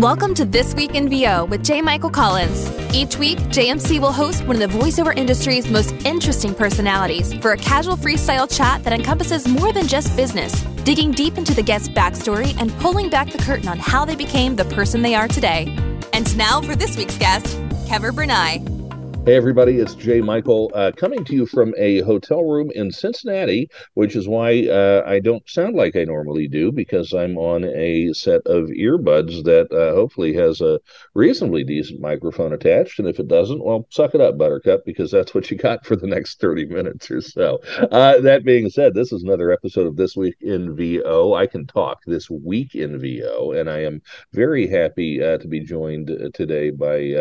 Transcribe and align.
Welcome 0.00 0.32
to 0.36 0.46
This 0.46 0.74
Week 0.74 0.94
in 0.94 1.10
VO 1.10 1.44
with 1.44 1.62
J. 1.62 1.82
Michael 1.82 2.08
Collins. 2.08 2.70
Each 2.94 3.18
week, 3.18 3.36
JMC 3.50 4.00
will 4.00 4.12
host 4.12 4.46
one 4.46 4.62
of 4.62 4.72
the 4.72 4.78
voiceover 4.78 5.14
industry's 5.14 5.68
most 5.68 5.92
interesting 6.06 6.54
personalities 6.54 7.34
for 7.34 7.52
a 7.52 7.56
casual 7.58 7.98
freestyle 7.98 8.50
chat 8.50 8.82
that 8.84 8.94
encompasses 8.94 9.46
more 9.46 9.74
than 9.74 9.86
just 9.86 10.16
business, 10.16 10.58
digging 10.84 11.10
deep 11.10 11.36
into 11.36 11.52
the 11.52 11.62
guest's 11.62 11.90
backstory 11.90 12.58
and 12.58 12.72
pulling 12.78 13.10
back 13.10 13.30
the 13.30 13.36
curtain 13.36 13.68
on 13.68 13.78
how 13.78 14.06
they 14.06 14.16
became 14.16 14.56
the 14.56 14.64
person 14.64 15.02
they 15.02 15.14
are 15.14 15.28
today. 15.28 15.76
And 16.14 16.34
now 16.34 16.62
for 16.62 16.74
this 16.74 16.96
week's 16.96 17.18
guest, 17.18 17.58
Keaver 17.86 18.10
Brenai. 18.10 18.79
Hey, 19.26 19.36
everybody, 19.36 19.76
it's 19.76 19.94
Jay 19.94 20.22
Michael 20.22 20.72
uh, 20.74 20.92
coming 20.96 21.26
to 21.26 21.34
you 21.34 21.44
from 21.44 21.74
a 21.76 22.00
hotel 22.00 22.42
room 22.42 22.70
in 22.74 22.90
Cincinnati, 22.90 23.68
which 23.92 24.16
is 24.16 24.26
why 24.26 24.66
uh, 24.66 25.04
I 25.06 25.20
don't 25.20 25.46
sound 25.46 25.76
like 25.76 25.94
I 25.94 26.04
normally 26.04 26.48
do 26.48 26.72
because 26.72 27.12
I'm 27.12 27.36
on 27.36 27.64
a 27.64 28.14
set 28.14 28.40
of 28.46 28.70
earbuds 28.70 29.44
that 29.44 29.70
uh, 29.72 29.94
hopefully 29.94 30.32
has 30.34 30.62
a 30.62 30.80
reasonably 31.14 31.64
decent 31.64 32.00
microphone 32.00 32.54
attached. 32.54 32.98
And 32.98 33.06
if 33.06 33.20
it 33.20 33.28
doesn't, 33.28 33.62
well, 33.62 33.86
suck 33.90 34.14
it 34.14 34.22
up, 34.22 34.38
Buttercup, 34.38 34.86
because 34.86 35.10
that's 35.10 35.34
what 35.34 35.50
you 35.50 35.58
got 35.58 35.84
for 35.84 35.96
the 35.96 36.06
next 36.06 36.40
30 36.40 36.64
minutes 36.64 37.10
or 37.10 37.20
so. 37.20 37.60
Uh, 37.92 38.22
that 38.22 38.42
being 38.42 38.70
said, 38.70 38.94
this 38.94 39.12
is 39.12 39.22
another 39.22 39.52
episode 39.52 39.86
of 39.86 39.96
This 39.96 40.16
Week 40.16 40.36
in 40.40 40.74
VO. 40.74 41.34
I 41.34 41.46
can 41.46 41.66
talk 41.66 41.98
this 42.06 42.30
week 42.30 42.74
in 42.74 42.98
VO, 42.98 43.52
and 43.52 43.68
I 43.68 43.82
am 43.82 44.00
very 44.32 44.66
happy 44.66 45.22
uh, 45.22 45.36
to 45.36 45.46
be 45.46 45.60
joined 45.60 46.10
uh, 46.10 46.30
today 46.32 46.70
by 46.70 47.14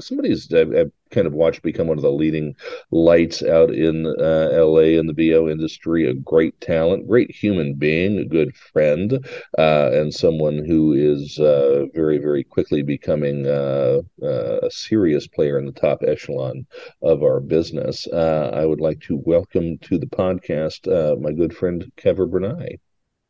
somebody's 0.00 0.50
kind 1.14 1.26
of 1.26 1.32
watched 1.32 1.62
become 1.62 1.86
one 1.86 1.96
of 1.96 2.02
the 2.02 2.10
leading 2.10 2.54
lights 2.90 3.42
out 3.42 3.70
in 3.70 4.06
uh, 4.06 4.48
LA 4.52 4.98
in 4.98 5.06
the 5.06 5.12
VO 5.14 5.48
industry. 5.48 6.08
A 6.08 6.14
great 6.14 6.60
talent, 6.60 7.06
great 7.06 7.30
human 7.30 7.74
being, 7.74 8.18
a 8.18 8.24
good 8.24 8.54
friend, 8.56 9.24
uh, 9.56 9.90
and 9.92 10.12
someone 10.12 10.64
who 10.64 10.92
is 10.92 11.38
uh, 11.38 11.86
very, 11.94 12.18
very 12.18 12.42
quickly 12.42 12.82
becoming 12.82 13.46
uh, 13.46 14.00
uh, 14.22 14.58
a 14.62 14.70
serious 14.70 15.26
player 15.28 15.58
in 15.58 15.66
the 15.66 15.72
top 15.72 16.02
echelon 16.06 16.66
of 17.02 17.22
our 17.22 17.40
business. 17.40 18.06
Uh, 18.08 18.50
I 18.52 18.66
would 18.66 18.80
like 18.80 19.00
to 19.02 19.22
welcome 19.24 19.78
to 19.78 19.98
the 19.98 20.06
podcast 20.06 20.74
my 21.20 21.32
good 21.32 21.56
friend 21.56 21.90
Keaver 21.96 22.28
Brenai. 22.28 22.78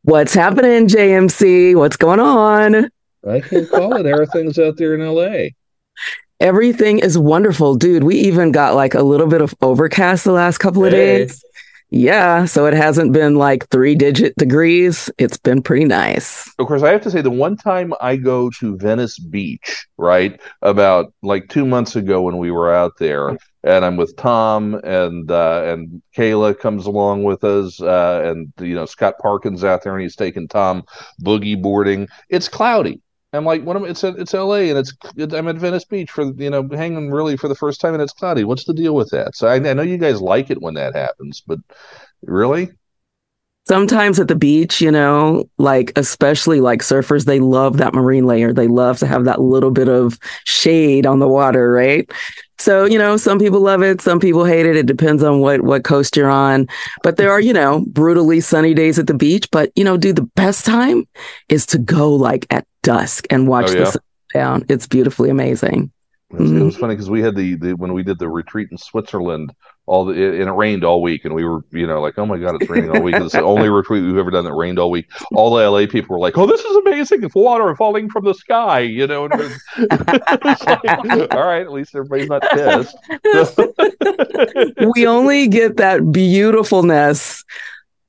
What's 0.02 0.34
happening, 0.34 0.88
JMC? 0.88 1.76
What's 1.76 1.96
going 1.96 2.20
on? 2.20 2.90
I 3.26 3.40
can't 3.40 3.68
call 3.70 3.96
it. 3.96 4.06
How 4.06 4.18
are 4.18 4.26
things 4.26 4.58
out 4.58 4.76
there 4.76 4.94
in 4.94 5.00
LA? 5.00 5.48
Everything 6.40 6.98
is 6.98 7.16
wonderful, 7.16 7.76
dude. 7.76 8.04
We 8.04 8.16
even 8.16 8.52
got 8.52 8.74
like 8.74 8.94
a 8.94 9.02
little 9.02 9.26
bit 9.26 9.40
of 9.40 9.54
overcast 9.62 10.24
the 10.24 10.32
last 10.32 10.58
couple 10.58 10.84
of 10.84 10.92
hey. 10.92 11.18
days. 11.18 11.44
Yeah, 11.90 12.46
so 12.46 12.66
it 12.66 12.74
hasn't 12.74 13.12
been 13.12 13.36
like 13.36 13.68
three 13.68 13.94
digit 13.94 14.34
degrees. 14.36 15.10
It's 15.16 15.36
been 15.36 15.62
pretty 15.62 15.84
nice. 15.84 16.52
Of 16.58 16.66
course, 16.66 16.82
I 16.82 16.90
have 16.90 17.02
to 17.02 17.10
say 17.10 17.20
the 17.20 17.30
one 17.30 17.56
time 17.56 17.92
I 18.00 18.16
go 18.16 18.50
to 18.58 18.76
Venice 18.78 19.16
Beach, 19.16 19.86
right, 19.96 20.40
about 20.62 21.14
like 21.22 21.48
two 21.50 21.64
months 21.64 21.94
ago 21.94 22.22
when 22.22 22.38
we 22.38 22.50
were 22.50 22.74
out 22.74 22.94
there, 22.98 23.38
and 23.62 23.84
I'm 23.84 23.96
with 23.96 24.16
Tom 24.16 24.74
and 24.82 25.30
uh, 25.30 25.62
and 25.66 26.02
Kayla 26.16 26.58
comes 26.58 26.86
along 26.86 27.22
with 27.22 27.44
us, 27.44 27.80
uh, 27.80 28.22
and 28.24 28.52
you 28.58 28.74
know 28.74 28.86
Scott 28.86 29.14
Parkins 29.20 29.62
out 29.62 29.84
there 29.84 29.94
and 29.94 30.02
he's 30.02 30.16
taking 30.16 30.48
Tom 30.48 30.82
boogie 31.22 31.60
boarding. 31.60 32.08
It's 32.28 32.48
cloudy, 32.48 33.02
I'm 33.36 33.44
like, 33.44 33.62
what 33.64 33.76
am 33.76 33.84
I 33.84 33.88
it's 33.88 34.04
it's 34.04 34.34
L.A. 34.34 34.70
and 34.70 34.78
it's 34.78 34.92
I'm 35.34 35.48
at 35.48 35.56
Venice 35.56 35.84
Beach 35.84 36.10
for 36.10 36.24
you 36.24 36.50
know 36.50 36.68
hanging 36.72 37.10
really 37.10 37.36
for 37.36 37.48
the 37.48 37.54
first 37.54 37.80
time 37.80 37.94
and 37.94 38.02
it's 38.02 38.12
cloudy. 38.12 38.44
What's 38.44 38.64
the 38.64 38.74
deal 38.74 38.94
with 38.94 39.10
that? 39.10 39.36
So 39.36 39.48
I, 39.48 39.54
I 39.54 39.72
know 39.72 39.82
you 39.82 39.98
guys 39.98 40.20
like 40.20 40.50
it 40.50 40.62
when 40.62 40.74
that 40.74 40.94
happens, 40.94 41.40
but 41.40 41.58
really, 42.22 42.70
sometimes 43.66 44.20
at 44.20 44.28
the 44.28 44.36
beach, 44.36 44.80
you 44.80 44.90
know, 44.90 45.48
like 45.58 45.92
especially 45.96 46.60
like 46.60 46.80
surfers, 46.80 47.24
they 47.24 47.40
love 47.40 47.78
that 47.78 47.94
marine 47.94 48.26
layer. 48.26 48.52
They 48.52 48.68
love 48.68 48.98
to 48.98 49.06
have 49.06 49.24
that 49.24 49.40
little 49.40 49.70
bit 49.70 49.88
of 49.88 50.18
shade 50.44 51.06
on 51.06 51.18
the 51.18 51.28
water, 51.28 51.72
right? 51.72 52.10
So, 52.58 52.84
you 52.84 52.98
know, 52.98 53.16
some 53.16 53.38
people 53.38 53.60
love 53.60 53.82
it, 53.82 54.00
some 54.00 54.20
people 54.20 54.44
hate 54.44 54.66
it. 54.66 54.76
It 54.76 54.86
depends 54.86 55.22
on 55.22 55.40
what 55.40 55.62
what 55.62 55.84
coast 55.84 56.16
you're 56.16 56.30
on. 56.30 56.68
But 57.02 57.16
there 57.16 57.30
are, 57.30 57.40
you 57.40 57.52
know, 57.52 57.84
brutally 57.88 58.40
sunny 58.40 58.74
days 58.74 58.98
at 58.98 59.06
the 59.06 59.14
beach, 59.14 59.48
but 59.50 59.72
you 59.74 59.84
know, 59.84 59.96
do 59.96 60.12
the 60.12 60.22
best 60.22 60.64
time 60.64 61.08
is 61.48 61.66
to 61.66 61.78
go 61.78 62.14
like 62.14 62.46
at 62.50 62.66
dusk 62.84 63.26
and 63.30 63.48
watch 63.48 63.70
oh, 63.70 63.72
yeah? 63.72 63.78
the 63.80 63.86
sun 63.86 64.02
down. 64.32 64.64
It's 64.68 64.86
beautifully 64.86 65.30
amazing. 65.30 65.90
Mm-hmm. 66.32 66.62
It 66.62 66.64
was 66.64 66.76
funny 66.76 66.94
because 66.94 67.10
we 67.10 67.22
had 67.22 67.36
the, 67.36 67.54
the 67.54 67.72
when 67.74 67.92
we 67.92 68.02
did 68.02 68.18
the 68.18 68.28
retreat 68.28 68.68
in 68.70 68.78
Switzerland, 68.78 69.54
all 69.86 70.04
the 70.04 70.14
it, 70.14 70.40
and 70.40 70.48
it 70.48 70.52
rained 70.52 70.82
all 70.82 71.00
week, 71.00 71.24
and 71.24 71.34
we 71.34 71.44
were 71.44 71.64
you 71.70 71.86
know 71.86 72.00
like 72.00 72.18
oh 72.18 72.26
my 72.26 72.38
god 72.38 72.60
it's 72.60 72.68
raining 72.68 72.90
all 72.90 73.02
week. 73.02 73.14
it's 73.14 73.32
the 73.32 73.42
only 73.42 73.68
retreat 73.68 74.02
we've 74.02 74.16
ever 74.16 74.30
done 74.30 74.44
that 74.44 74.54
rained 74.54 74.78
all 74.78 74.90
week. 74.90 75.06
All 75.32 75.54
the 75.54 75.68
LA 75.68 75.86
people 75.86 76.14
were 76.14 76.20
like, 76.20 76.36
oh 76.36 76.46
this 76.46 76.60
is 76.60 76.76
amazing, 76.76 77.22
it's 77.22 77.34
water 77.34 77.74
falling 77.76 78.10
from 78.10 78.24
the 78.24 78.34
sky, 78.34 78.80
you 78.80 79.06
know. 79.06 79.26
And 79.26 79.34
was, 79.38 79.60
like, 80.66 81.34
all 81.34 81.46
right, 81.46 81.62
at 81.62 81.72
least 81.72 81.94
everybody's 81.94 82.28
not 82.28 82.42
pissed. 82.50 82.96
we 84.96 85.06
only 85.06 85.46
get 85.46 85.76
that 85.76 86.10
beautifulness 86.10 87.44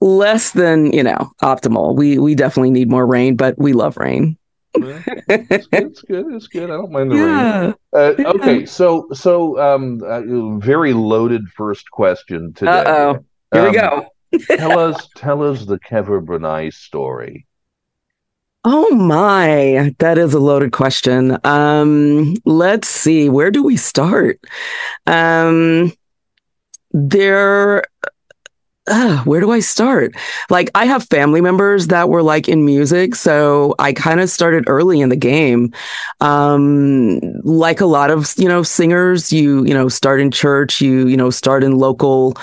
less 0.01 0.51
than 0.51 0.91
you 0.93 1.03
know 1.03 1.31
optimal. 1.43 1.95
We 1.95 2.17
we 2.17 2.33
definitely 2.33 2.71
need 2.71 2.89
more 2.89 3.05
rain, 3.05 3.35
but 3.35 3.55
we 3.59 3.73
love 3.73 3.97
rain 3.97 4.37
it's, 4.77 5.67
good, 5.67 5.83
it's 5.83 6.01
good. 6.01 6.33
It's 6.33 6.47
good. 6.47 6.69
I 6.69 6.77
don't 6.77 6.91
mind 6.91 7.11
the 7.11 7.15
yeah. 7.15 7.61
rain. 7.61 7.73
Uh, 7.93 8.31
okay, 8.35 8.65
so 8.65 9.07
so 9.13 9.59
um, 9.59 10.01
uh, 10.03 10.57
very 10.59 10.93
loaded 10.93 11.47
first 11.49 11.89
question 11.91 12.53
today. 12.53 12.71
Uh 12.71 12.83
oh. 12.87 13.25
Here 13.53 13.61
um, 13.61 13.67
we 13.67 13.77
go. 13.77 14.57
tell 14.57 14.79
us 14.79 15.07
tell 15.15 15.43
us 15.43 15.65
the 15.65 15.79
Keaver 15.79 16.23
Brenai 16.23 16.73
story. 16.73 17.45
Oh 18.67 18.95
my, 18.95 19.93
that 19.99 20.17
is 20.17 20.33
a 20.33 20.39
loaded 20.39 20.71
question. 20.71 21.37
Um, 21.45 22.33
let's 22.45 22.87
see, 22.87 23.29
where 23.29 23.51
do 23.51 23.61
we 23.61 23.77
start? 23.77 24.39
Um, 25.05 25.93
there 26.91 27.83
uh, 28.87 29.23
where 29.23 29.41
do 29.41 29.51
I 29.51 29.59
start? 29.59 30.15
Like, 30.49 30.69
I 30.75 30.85
have 30.85 31.07
family 31.09 31.41
members 31.41 31.87
that 31.87 32.09
were 32.09 32.21
like 32.21 32.47
in 32.47 32.65
music. 32.65 33.15
So 33.15 33.73
I 33.79 33.93
kind 33.93 34.19
of 34.19 34.29
started 34.29 34.65
early 34.67 35.01
in 35.01 35.09
the 35.09 35.15
game. 35.15 35.73
Um, 36.21 37.19
like 37.43 37.81
a 37.81 37.87
lot 37.87 38.11
of, 38.11 38.33
you 38.37 38.47
know, 38.47 38.61
singers, 38.61 39.33
you, 39.33 39.65
you 39.65 39.73
know, 39.73 39.89
start 39.89 40.21
in 40.21 40.29
church, 40.29 40.81
you, 40.81 41.07
you 41.07 41.17
know, 41.17 41.31
start 41.31 41.63
in 41.63 41.77
local 41.77 42.35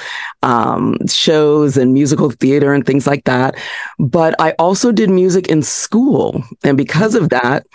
um, 0.42 0.98
shows 1.06 1.76
and 1.76 1.94
musical 1.94 2.30
theater 2.30 2.74
and 2.74 2.84
things 2.84 3.06
like 3.06 3.24
that. 3.24 3.56
But 4.00 4.34
I 4.40 4.52
also 4.58 4.90
did 4.90 5.10
music 5.10 5.46
in 5.48 5.62
school. 5.62 6.42
And 6.64 6.76
because 6.76 7.14
of 7.14 7.28
that, 7.28 7.66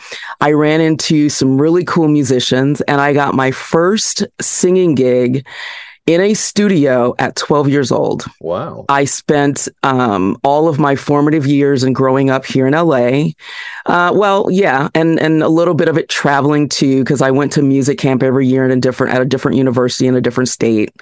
I 0.41 0.51
ran 0.51 0.81
into 0.81 1.29
some 1.29 1.59
really 1.61 1.85
cool 1.85 2.09
musicians 2.09 2.81
and 2.81 2.99
I 2.99 3.13
got 3.13 3.33
my 3.33 3.51
first 3.51 4.25
singing 4.41 4.95
gig 4.95 5.45
in 6.07 6.21
a 6.21 6.33
studio 6.33 7.13
at 7.19 7.35
12 7.35 7.67
years 7.67 7.91
old. 7.91 8.25
Wow. 8.39 8.85
I 8.87 9.03
spent 9.03 9.67
um, 9.83 10.39
all 10.41 10.69
of 10.69 10.79
my 10.79 10.95
formative 10.95 11.45
years 11.45 11.83
and 11.83 11.93
growing 11.93 12.29
up 12.29 12.45
here 12.45 12.65
in 12.65 12.73
LA. 12.73 13.31
Uh, 13.85 14.13
well, 14.13 14.47
yeah, 14.49 14.89
and 14.95 15.19
and 15.19 15.43
a 15.43 15.49
little 15.49 15.73
bit 15.73 15.89
of 15.89 15.97
it 15.97 16.09
traveling 16.09 16.69
too, 16.69 17.03
because 17.03 17.21
I 17.21 17.31
went 17.31 17.51
to 17.53 17.61
music 17.61 17.97
camp 17.97 18.23
every 18.23 18.47
year 18.47 18.63
in 18.65 18.71
a 18.71 18.77
different 18.77 19.13
at 19.13 19.21
a 19.21 19.25
different 19.25 19.57
university 19.57 20.07
in 20.07 20.15
a 20.15 20.21
different 20.21 20.49
state. 20.49 20.93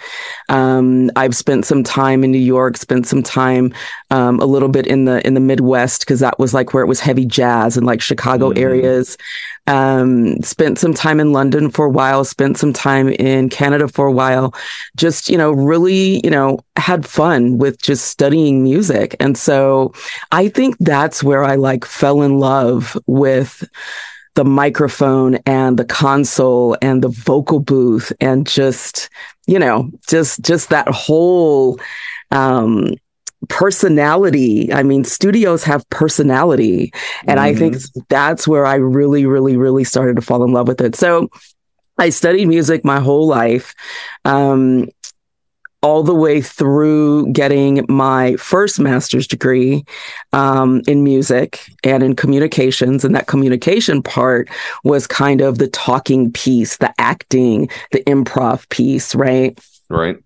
Um, 0.49 1.11
I've 1.16 1.35
spent 1.35 1.66
some 1.66 1.83
time 1.83 2.23
in 2.23 2.31
New 2.31 2.37
York, 2.37 2.77
spent 2.77 3.07
some 3.07 3.22
time 3.22 3.73
um, 4.09 4.39
a 4.39 4.45
little 4.45 4.69
bit 4.69 4.87
in 4.87 5.05
the 5.05 5.25
in 5.25 5.35
the 5.35 5.39
Midwest 5.39 6.01
because 6.01 6.19
that 6.19 6.39
was 6.39 6.53
like 6.53 6.73
where 6.73 6.83
it 6.83 6.87
was 6.87 6.99
heavy 6.99 7.25
jazz 7.25 7.77
and 7.77 7.85
like 7.85 8.01
Chicago 8.01 8.51
mm. 8.51 8.57
areas. 8.57 9.17
Um, 9.67 10.41
spent 10.43 10.77
some 10.77 10.93
time 10.93 11.19
in 11.19 11.33
London 11.33 11.72
for 11.72 11.85
a 11.85 11.89
while, 11.89 12.23
spent 12.23 12.57
some 12.57 12.72
time 12.72 13.09
in 13.09 13.49
Canada 13.49 13.87
for 13.87 14.05
a 14.05 14.11
while, 14.11 14.53
just, 14.95 15.29
you 15.29 15.38
know, 15.38 15.51
really, 15.51 16.22
you 16.23 16.29
know, 16.29 16.59
had 16.78 17.06
fun 17.06 17.57
with 17.57 17.81
just 17.81 18.06
studying 18.06 18.63
music. 18.63 19.16
And 19.19 19.38
so 19.38 19.94
I 20.31 20.50
think 20.50 20.78
that's 20.79 21.23
where 21.23 21.44
I 21.44 21.56
like 21.56 21.85
fell 21.85 22.22
in 22.22 22.39
love 22.39 22.97
with 23.07 23.67
the 24.35 24.46
microphone 24.46 25.35
and 25.46 25.78
the 25.78 25.85
console 25.85 26.78
and 26.81 27.02
the 27.02 27.09
vocal 27.09 27.59
booth 27.59 28.11
and 28.20 28.46
just, 28.46 29.09
you 29.47 29.59
know, 29.59 29.90
just, 30.08 30.41
just 30.41 30.70
that 30.70 30.90
whole, 30.90 31.79
um, 32.31 32.96
personality. 33.47 34.73
I 34.73 34.81
mean, 34.84 35.03
studios 35.03 35.64
have 35.64 35.87
personality. 35.90 36.91
And 37.28 37.37
mm-hmm. 37.37 37.40
I 37.40 37.55
think 37.55 37.75
mm-hmm. 37.75 37.99
that's 38.09 38.47
where 38.47 38.66
I 38.66 38.75
really, 38.75 39.25
really, 39.25 39.55
really 39.55 39.84
started 39.84 40.16
to 40.16 40.22
fall 40.22 40.43
in 40.43 40.52
love 40.52 40.67
with 40.67 40.81
it. 40.81 40.96
So 40.96 41.29
I 41.97 42.09
studied 42.09 42.47
music 42.47 42.84
my 42.84 43.00
whole 43.00 43.28
life. 43.28 43.74
Um, 44.26 44.90
all 45.86 46.02
the 46.02 46.16
way 46.16 46.42
through 46.42 47.32
getting 47.32 47.86
my 47.88 48.36
first 48.38 48.80
master's 48.80 49.28
degree 49.28 49.86
um, 50.34 50.82
in 50.88 51.03
music 51.03 51.62
and 51.84 52.02
in 52.02 52.16
communications. 52.16 53.06
And 53.06 53.14
that 53.14 53.28
communication 53.28 54.02
part 54.02 54.50
was 54.84 55.06
kind 55.06 55.42
of 55.42 55.59
the 55.59 55.68
talking 55.68 56.32
piece, 56.32 56.78
the 56.78 56.92
acting, 56.97 57.70
the 57.92 58.03
improv 58.06 58.68
piece, 58.70 59.14
right? 59.14 59.59
Right. 59.88 60.18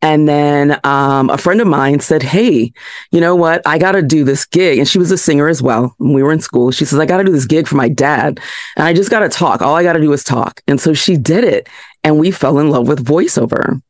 And 0.00 0.28
then 0.28 0.78
um, 0.84 1.28
a 1.28 1.38
friend 1.38 1.60
of 1.60 1.66
mine 1.66 2.00
said, 2.00 2.22
Hey, 2.22 2.72
you 3.10 3.20
know 3.20 3.34
what? 3.34 3.66
I 3.66 3.78
got 3.78 3.92
to 3.92 4.02
do 4.02 4.24
this 4.24 4.46
gig. 4.46 4.78
And 4.78 4.88
she 4.88 4.98
was 4.98 5.10
a 5.10 5.18
singer 5.18 5.48
as 5.48 5.60
well. 5.60 5.94
When 5.98 6.12
we 6.12 6.22
were 6.22 6.32
in 6.32 6.40
school, 6.40 6.70
she 6.70 6.84
says, 6.84 6.98
I 6.98 7.06
got 7.06 7.18
to 7.18 7.24
do 7.24 7.32
this 7.32 7.46
gig 7.46 7.66
for 7.66 7.76
my 7.76 7.88
dad. 7.88 8.40
And 8.76 8.86
I 8.86 8.92
just 8.92 9.10
got 9.10 9.20
to 9.20 9.28
talk. 9.28 9.60
All 9.60 9.74
I 9.74 9.82
got 9.82 9.94
to 9.94 10.00
do 10.00 10.12
is 10.12 10.22
talk. 10.22 10.62
And 10.68 10.80
so 10.80 10.94
she 10.94 11.16
did 11.16 11.44
it. 11.44 11.68
And 12.04 12.18
we 12.18 12.30
fell 12.30 12.58
in 12.58 12.70
love 12.70 12.86
with 12.86 13.04
voiceover. 13.04 13.82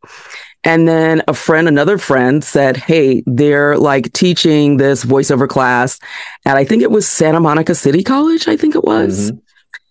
And 0.64 0.88
then 0.88 1.22
a 1.28 1.34
friend, 1.34 1.68
another 1.68 1.98
friend 1.98 2.42
said, 2.42 2.76
Hey, 2.76 3.22
they're 3.26 3.76
like 3.76 4.12
teaching 4.12 4.78
this 4.78 5.04
voiceover 5.04 5.48
class 5.48 6.00
at, 6.46 6.56
I 6.56 6.64
think 6.64 6.82
it 6.82 6.90
was 6.90 7.06
Santa 7.06 7.40
Monica 7.40 7.74
City 7.74 8.02
College, 8.02 8.48
I 8.48 8.56
think 8.56 8.74
it 8.74 8.84
was. 8.84 9.30
Mm-hmm. 9.30 9.38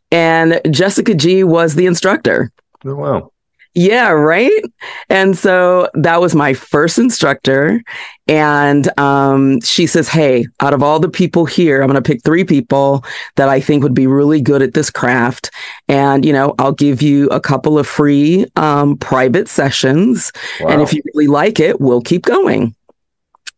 And 0.09 0.61
Jessica 0.71 1.13
G 1.13 1.43
was 1.43 1.75
the 1.75 1.85
instructor. 1.85 2.51
Oh, 2.85 2.95
wow. 2.95 3.31
Yeah, 3.73 4.09
right. 4.09 4.61
And 5.09 5.37
so 5.37 5.89
that 5.93 6.19
was 6.19 6.33
my 6.33 6.53
first 6.53 6.97
instructor. 6.97 7.81
And 8.27 8.87
um, 8.99 9.61
she 9.61 9.85
says, 9.85 10.09
Hey, 10.09 10.47
out 10.59 10.73
of 10.73 10.81
all 10.81 10.99
the 10.99 11.09
people 11.09 11.45
here, 11.45 11.81
I'm 11.81 11.87
going 11.87 12.01
to 12.01 12.07
pick 12.07 12.23
three 12.23 12.43
people 12.43 13.05
that 13.35 13.49
I 13.49 13.59
think 13.59 13.83
would 13.83 13.93
be 13.93 14.07
really 14.07 14.41
good 14.41 14.61
at 14.61 14.73
this 14.73 14.89
craft. 14.89 15.51
And, 15.87 16.25
you 16.25 16.33
know, 16.33 16.55
I'll 16.59 16.71
give 16.71 17.01
you 17.01 17.27
a 17.27 17.39
couple 17.39 17.77
of 17.77 17.87
free 17.87 18.45
um, 18.55 18.97
private 18.97 19.47
sessions. 19.47 20.31
Wow. 20.59 20.69
And 20.69 20.81
if 20.81 20.93
you 20.93 21.01
really 21.13 21.27
like 21.27 21.59
it, 21.59 21.79
we'll 21.79 22.01
keep 22.01 22.23
going. 22.23 22.75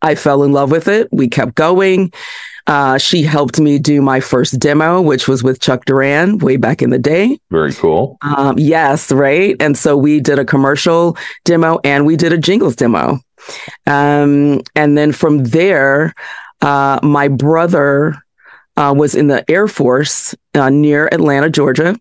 I 0.01 0.15
fell 0.15 0.43
in 0.43 0.51
love 0.51 0.71
with 0.71 0.87
it. 0.87 1.09
We 1.11 1.27
kept 1.27 1.55
going. 1.55 2.11
Uh, 2.69 2.99
she 2.99 3.23
helped 3.23 3.59
me 3.59 3.79
do 3.79 3.99
my 3.99 4.19
first 4.19 4.59
demo, 4.59 5.01
which 5.01 5.27
was 5.27 5.41
with 5.41 5.59
Chuck 5.59 5.85
Duran 5.85 6.37
way 6.37 6.55
back 6.55 6.83
in 6.83 6.91
the 6.91 6.99
day. 6.99 7.39
Very 7.49 7.73
cool. 7.73 8.19
Um, 8.21 8.59
yes, 8.59 9.11
right. 9.11 9.55
And 9.59 9.75
so 9.75 9.97
we 9.97 10.19
did 10.19 10.37
a 10.37 10.45
commercial 10.45 11.17
demo 11.45 11.79
and 11.83 12.05
we 12.05 12.15
did 12.15 12.31
a 12.31 12.37
jingles 12.37 12.75
demo. 12.75 13.19
Um, 13.87 14.61
and 14.75 14.95
then 14.95 15.13
from 15.13 15.45
there, 15.45 16.13
uh, 16.61 16.99
my 17.01 17.27
brother 17.27 18.21
uh, 18.77 18.93
was 18.95 19.15
in 19.15 19.29
the 19.29 19.43
Air 19.49 19.67
Force 19.67 20.35
uh, 20.53 20.69
near 20.69 21.09
Atlanta, 21.11 21.49
Georgia 21.49 21.97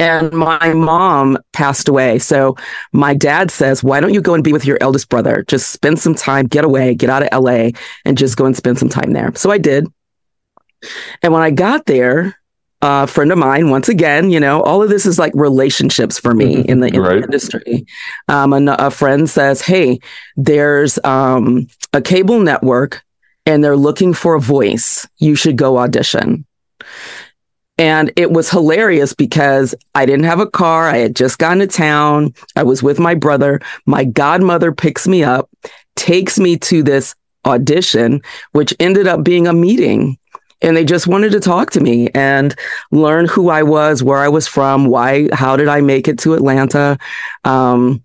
and 0.00 0.32
my 0.32 0.72
mom 0.72 1.36
passed 1.52 1.86
away. 1.86 2.18
So 2.18 2.56
my 2.92 3.12
dad 3.12 3.50
says, 3.50 3.84
Why 3.84 4.00
don't 4.00 4.14
you 4.14 4.22
go 4.22 4.34
and 4.34 4.42
be 4.42 4.52
with 4.52 4.64
your 4.64 4.78
eldest 4.80 5.10
brother? 5.10 5.44
Just 5.46 5.70
spend 5.70 5.98
some 5.98 6.14
time, 6.14 6.46
get 6.46 6.64
away, 6.64 6.94
get 6.94 7.10
out 7.10 7.22
of 7.22 7.44
LA, 7.44 7.70
and 8.06 8.16
just 8.16 8.36
go 8.36 8.46
and 8.46 8.56
spend 8.56 8.78
some 8.78 8.88
time 8.88 9.12
there. 9.12 9.32
So 9.34 9.50
I 9.50 9.58
did. 9.58 9.86
And 11.22 11.34
when 11.34 11.42
I 11.42 11.50
got 11.50 11.84
there, 11.84 12.34
a 12.80 13.06
friend 13.06 13.30
of 13.30 13.36
mine, 13.36 13.68
once 13.68 13.90
again, 13.90 14.30
you 14.30 14.40
know, 14.40 14.62
all 14.62 14.82
of 14.82 14.88
this 14.88 15.04
is 15.04 15.18
like 15.18 15.34
relationships 15.34 16.18
for 16.18 16.32
me 16.32 16.62
in 16.62 16.80
the, 16.80 16.88
in 16.88 17.00
right. 17.02 17.18
the 17.18 17.24
industry. 17.24 17.86
Um, 18.28 18.54
a, 18.54 18.74
a, 18.78 18.90
friend 18.90 19.28
says, 19.28 19.60
Hey, 19.60 20.00
there's 20.36 20.98
um, 21.04 21.66
a 21.92 22.00
cable 22.00 22.40
network 22.40 23.02
and 23.44 23.62
they're 23.62 23.76
looking 23.76 24.14
for 24.14 24.34
a 24.34 24.40
voice. 24.40 25.06
You 25.18 25.34
should 25.34 25.56
go 25.56 25.76
audition. 25.76 26.46
And 27.80 28.12
it 28.14 28.30
was 28.30 28.50
hilarious 28.50 29.14
because 29.14 29.74
I 29.94 30.04
didn't 30.04 30.26
have 30.26 30.38
a 30.38 30.46
car. 30.46 30.86
I 30.86 30.98
had 30.98 31.16
just 31.16 31.38
gotten 31.38 31.60
to 31.60 31.66
town. 31.66 32.34
I 32.54 32.62
was 32.62 32.82
with 32.82 33.00
my 33.00 33.14
brother. 33.14 33.58
My 33.86 34.04
godmother 34.04 34.70
picks 34.70 35.08
me 35.08 35.24
up, 35.24 35.48
takes 35.96 36.38
me 36.38 36.58
to 36.58 36.82
this 36.82 37.14
audition, 37.46 38.20
which 38.52 38.74
ended 38.80 39.08
up 39.08 39.24
being 39.24 39.46
a 39.46 39.54
meeting. 39.54 40.18
And 40.60 40.76
they 40.76 40.84
just 40.84 41.06
wanted 41.06 41.32
to 41.32 41.40
talk 41.40 41.70
to 41.70 41.80
me 41.80 42.10
and 42.14 42.54
learn 42.90 43.26
who 43.26 43.48
I 43.48 43.62
was, 43.62 44.02
where 44.02 44.18
I 44.18 44.28
was 44.28 44.46
from, 44.46 44.84
why, 44.84 45.30
how 45.32 45.56
did 45.56 45.68
I 45.68 45.80
make 45.80 46.06
it 46.06 46.18
to 46.18 46.34
Atlanta? 46.34 46.98
Um, 47.44 48.04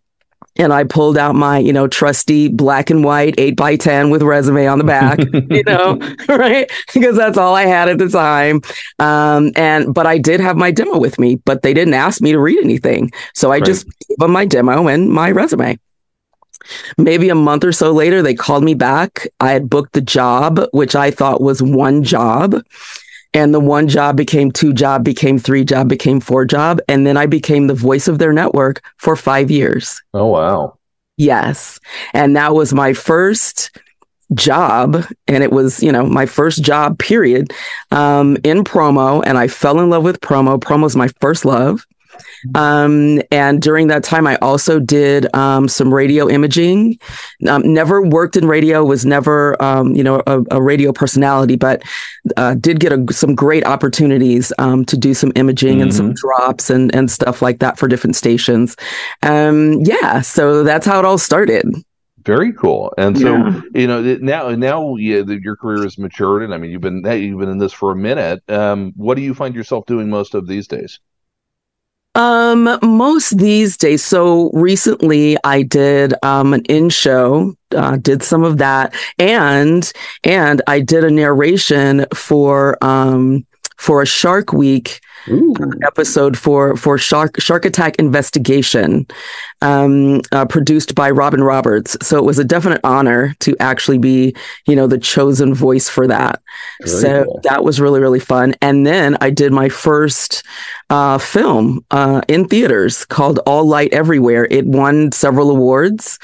and 0.57 0.71
I 0.71 0.83
pulled 0.83 1.17
out 1.17 1.35
my, 1.35 1.57
you 1.59 1.73
know, 1.73 1.87
trusty 1.87 2.47
black 2.47 2.89
and 2.89 3.03
white 3.03 3.35
eight 3.37 3.57
by 3.57 3.75
10 3.75 4.09
with 4.09 4.21
resume 4.21 4.67
on 4.67 4.77
the 4.77 4.83
back, 4.83 5.19
you 5.19 5.63
know, 5.67 5.99
right? 6.29 6.71
Because 6.93 7.17
that's 7.17 7.37
all 7.37 7.55
I 7.55 7.63
had 7.63 7.89
at 7.89 7.97
the 7.97 8.09
time. 8.09 8.61
Um, 8.99 9.51
and, 9.55 9.93
but 9.93 10.07
I 10.07 10.17
did 10.17 10.39
have 10.39 10.55
my 10.55 10.71
demo 10.71 10.97
with 10.97 11.19
me, 11.19 11.35
but 11.35 11.61
they 11.61 11.73
didn't 11.73 11.93
ask 11.93 12.21
me 12.21 12.31
to 12.31 12.39
read 12.39 12.59
anything. 12.59 13.11
So 13.33 13.51
I 13.51 13.55
right. 13.55 13.65
just 13.65 13.85
gave 14.07 14.17
them 14.17 14.31
my 14.31 14.45
demo 14.45 14.87
and 14.87 15.11
my 15.11 15.31
resume. 15.31 15.77
Maybe 16.97 17.29
a 17.29 17.35
month 17.35 17.63
or 17.63 17.71
so 17.71 17.91
later, 17.91 18.21
they 18.21 18.33
called 18.33 18.63
me 18.63 18.73
back. 18.73 19.27
I 19.39 19.51
had 19.51 19.69
booked 19.69 19.93
the 19.93 20.01
job, 20.01 20.61
which 20.71 20.95
I 20.95 21.11
thought 21.11 21.41
was 21.41 21.61
one 21.61 22.01
job 22.01 22.55
and 23.35 23.53
the 23.53 23.59
one 23.59 23.89
job 23.89 24.15
became 24.15 24.49
two 24.49 24.73
job 24.73 25.03
became 25.03 25.37
three 25.37 25.65
job 25.65 25.89
became 25.89 26.21
four 26.21 26.45
job. 26.45 26.79
And 26.87 27.05
then 27.05 27.17
i 27.17 27.25
became 27.25 27.67
the 27.67 27.75
voice 27.75 28.07
of 28.07 28.17
their 28.17 28.33
network 28.33 28.81
for 28.97 29.15
five 29.15 29.51
years. 29.51 30.01
Oh 30.13 30.27
wow. 30.27 30.77
Yes. 31.17 31.79
And 32.13 32.35
that 32.35 32.55
was 32.55 32.73
my 32.73 32.93
first 32.93 33.77
job. 34.33 35.05
And 35.27 35.43
it 35.43 35.51
was 35.51 35.83
you 35.83 35.91
know 35.91 36.05
my 36.05 36.25
first 36.25 36.63
job 36.63 36.97
period 36.97 37.51
um, 37.91 38.37
in 38.43 38.63
promo. 38.63 39.21
And 39.25 39.37
i 39.37 39.47
fell 39.47 39.79
in 39.81 39.89
love 39.89 40.03
with 40.03 40.21
promo. 40.21 40.57
Promo's 40.57 40.95
my 40.95 41.09
first 41.19 41.43
love 41.45 41.85
um, 42.53 43.21
and 43.31 43.61
during 43.61 43.87
that 43.87 44.03
time, 44.03 44.27
I 44.27 44.35
also 44.37 44.79
did 44.79 45.33
um, 45.35 45.67
some 45.67 45.93
radio 45.93 46.29
imaging. 46.29 46.99
Um, 47.47 47.73
never 47.73 48.01
worked 48.01 48.35
in 48.35 48.47
radio, 48.47 48.83
was 48.83 49.05
never, 49.05 49.61
um, 49.61 49.95
you 49.95 50.03
know, 50.03 50.21
a, 50.27 50.41
a, 50.51 50.61
radio 50.61 50.91
personality, 50.91 51.55
but 51.55 51.83
uh, 52.37 52.55
did 52.55 52.79
get 52.79 52.91
a, 52.91 53.05
some 53.11 53.35
great 53.35 53.65
opportunities 53.65 54.53
um, 54.59 54.85
to 54.85 54.97
do 54.97 55.13
some 55.13 55.31
imaging 55.35 55.75
mm-hmm. 55.75 55.83
and 55.83 55.95
some 55.95 56.07
mm-hmm. 56.07 56.43
drops 56.43 56.69
and, 56.69 56.93
and 56.93 57.09
stuff 57.09 57.41
like 57.41 57.59
that 57.59 57.79
for 57.79 57.87
different 57.87 58.15
stations. 58.15 58.75
Um, 59.23 59.81
yeah, 59.81 60.21
so 60.21 60.63
that's 60.63 60.85
how 60.85 60.99
it 60.99 61.05
all 61.05 61.17
started. 61.17 61.65
Very 62.25 62.53
cool. 62.53 62.91
And 62.97 63.17
so, 63.17 63.35
yeah. 63.35 63.61
you 63.75 63.87
know, 63.87 64.01
now 64.01 64.49
now 64.49 64.95
yeah, 64.95 65.21
your 65.27 65.55
career 65.55 65.83
has 65.83 65.99
matured, 65.99 66.41
and 66.41 66.55
I 66.55 66.57
mean, 66.57 66.71
you've 66.71 66.81
been 66.81 67.05
you've 67.05 67.39
been 67.39 67.49
in 67.49 67.59
this 67.59 67.71
for 67.71 67.91
a 67.91 67.95
minute. 67.95 68.41
Um, 68.49 68.93
what 68.95 69.13
do 69.13 69.21
you 69.21 69.35
find 69.35 69.53
yourself 69.53 69.85
doing 69.85 70.09
most 70.09 70.33
of 70.33 70.47
these 70.47 70.67
days? 70.67 70.99
Um, 72.15 72.79
most 72.81 73.37
these 73.37 73.75
days. 73.75 74.03
So 74.03 74.49
recently, 74.53 75.37
I 75.43 75.63
did 75.63 76.13
um 76.23 76.53
an 76.53 76.63
in 76.65 76.89
show, 76.89 77.53
uh, 77.75 77.97
did 77.97 78.23
some 78.23 78.43
of 78.43 78.57
that, 78.59 78.95
and 79.19 79.91
and 80.23 80.61
I 80.67 80.79
did 80.79 81.03
a 81.03 81.11
narration 81.11 82.05
for 82.13 82.77
um 82.81 83.45
for 83.77 84.01
a 84.01 84.05
Shark 84.05 84.53
Week 84.53 84.99
Ooh. 85.27 85.55
episode 85.83 86.37
for 86.37 86.75
for 86.75 86.97
Shark 86.97 87.39
Shark 87.39 87.65
Attack 87.65 87.95
investigation, 87.97 89.07
um, 89.61 90.21
uh, 90.31 90.45
produced 90.45 90.95
by 90.95 91.09
Robin 91.09 91.43
Roberts. 91.43 91.97
So 92.01 92.17
it 92.17 92.25
was 92.25 92.39
a 92.39 92.43
definite 92.43 92.81
honor 92.83 93.33
to 93.39 93.55
actually 93.59 93.97
be, 93.97 94.35
you 94.67 94.75
know, 94.75 94.87
the 94.87 94.97
chosen 94.97 95.53
voice 95.53 95.89
for 95.89 96.07
that. 96.07 96.41
So 96.85 97.25
cool. 97.25 97.39
that 97.43 97.63
was 97.63 97.81
really 97.81 97.99
really 97.99 98.19
fun. 98.19 98.55
And 98.61 98.85
then 98.85 99.17
I 99.21 99.29
did 99.29 99.51
my 99.51 99.69
first 99.69 100.43
uh, 100.89 101.17
film 101.17 101.83
uh, 101.91 102.21
in 102.27 102.47
theaters 102.47 103.05
called 103.05 103.39
All 103.45 103.65
Light 103.65 103.93
Everywhere. 103.93 104.47
It 104.51 104.65
won 104.65 105.11
several 105.11 105.49
awards. 105.49 106.19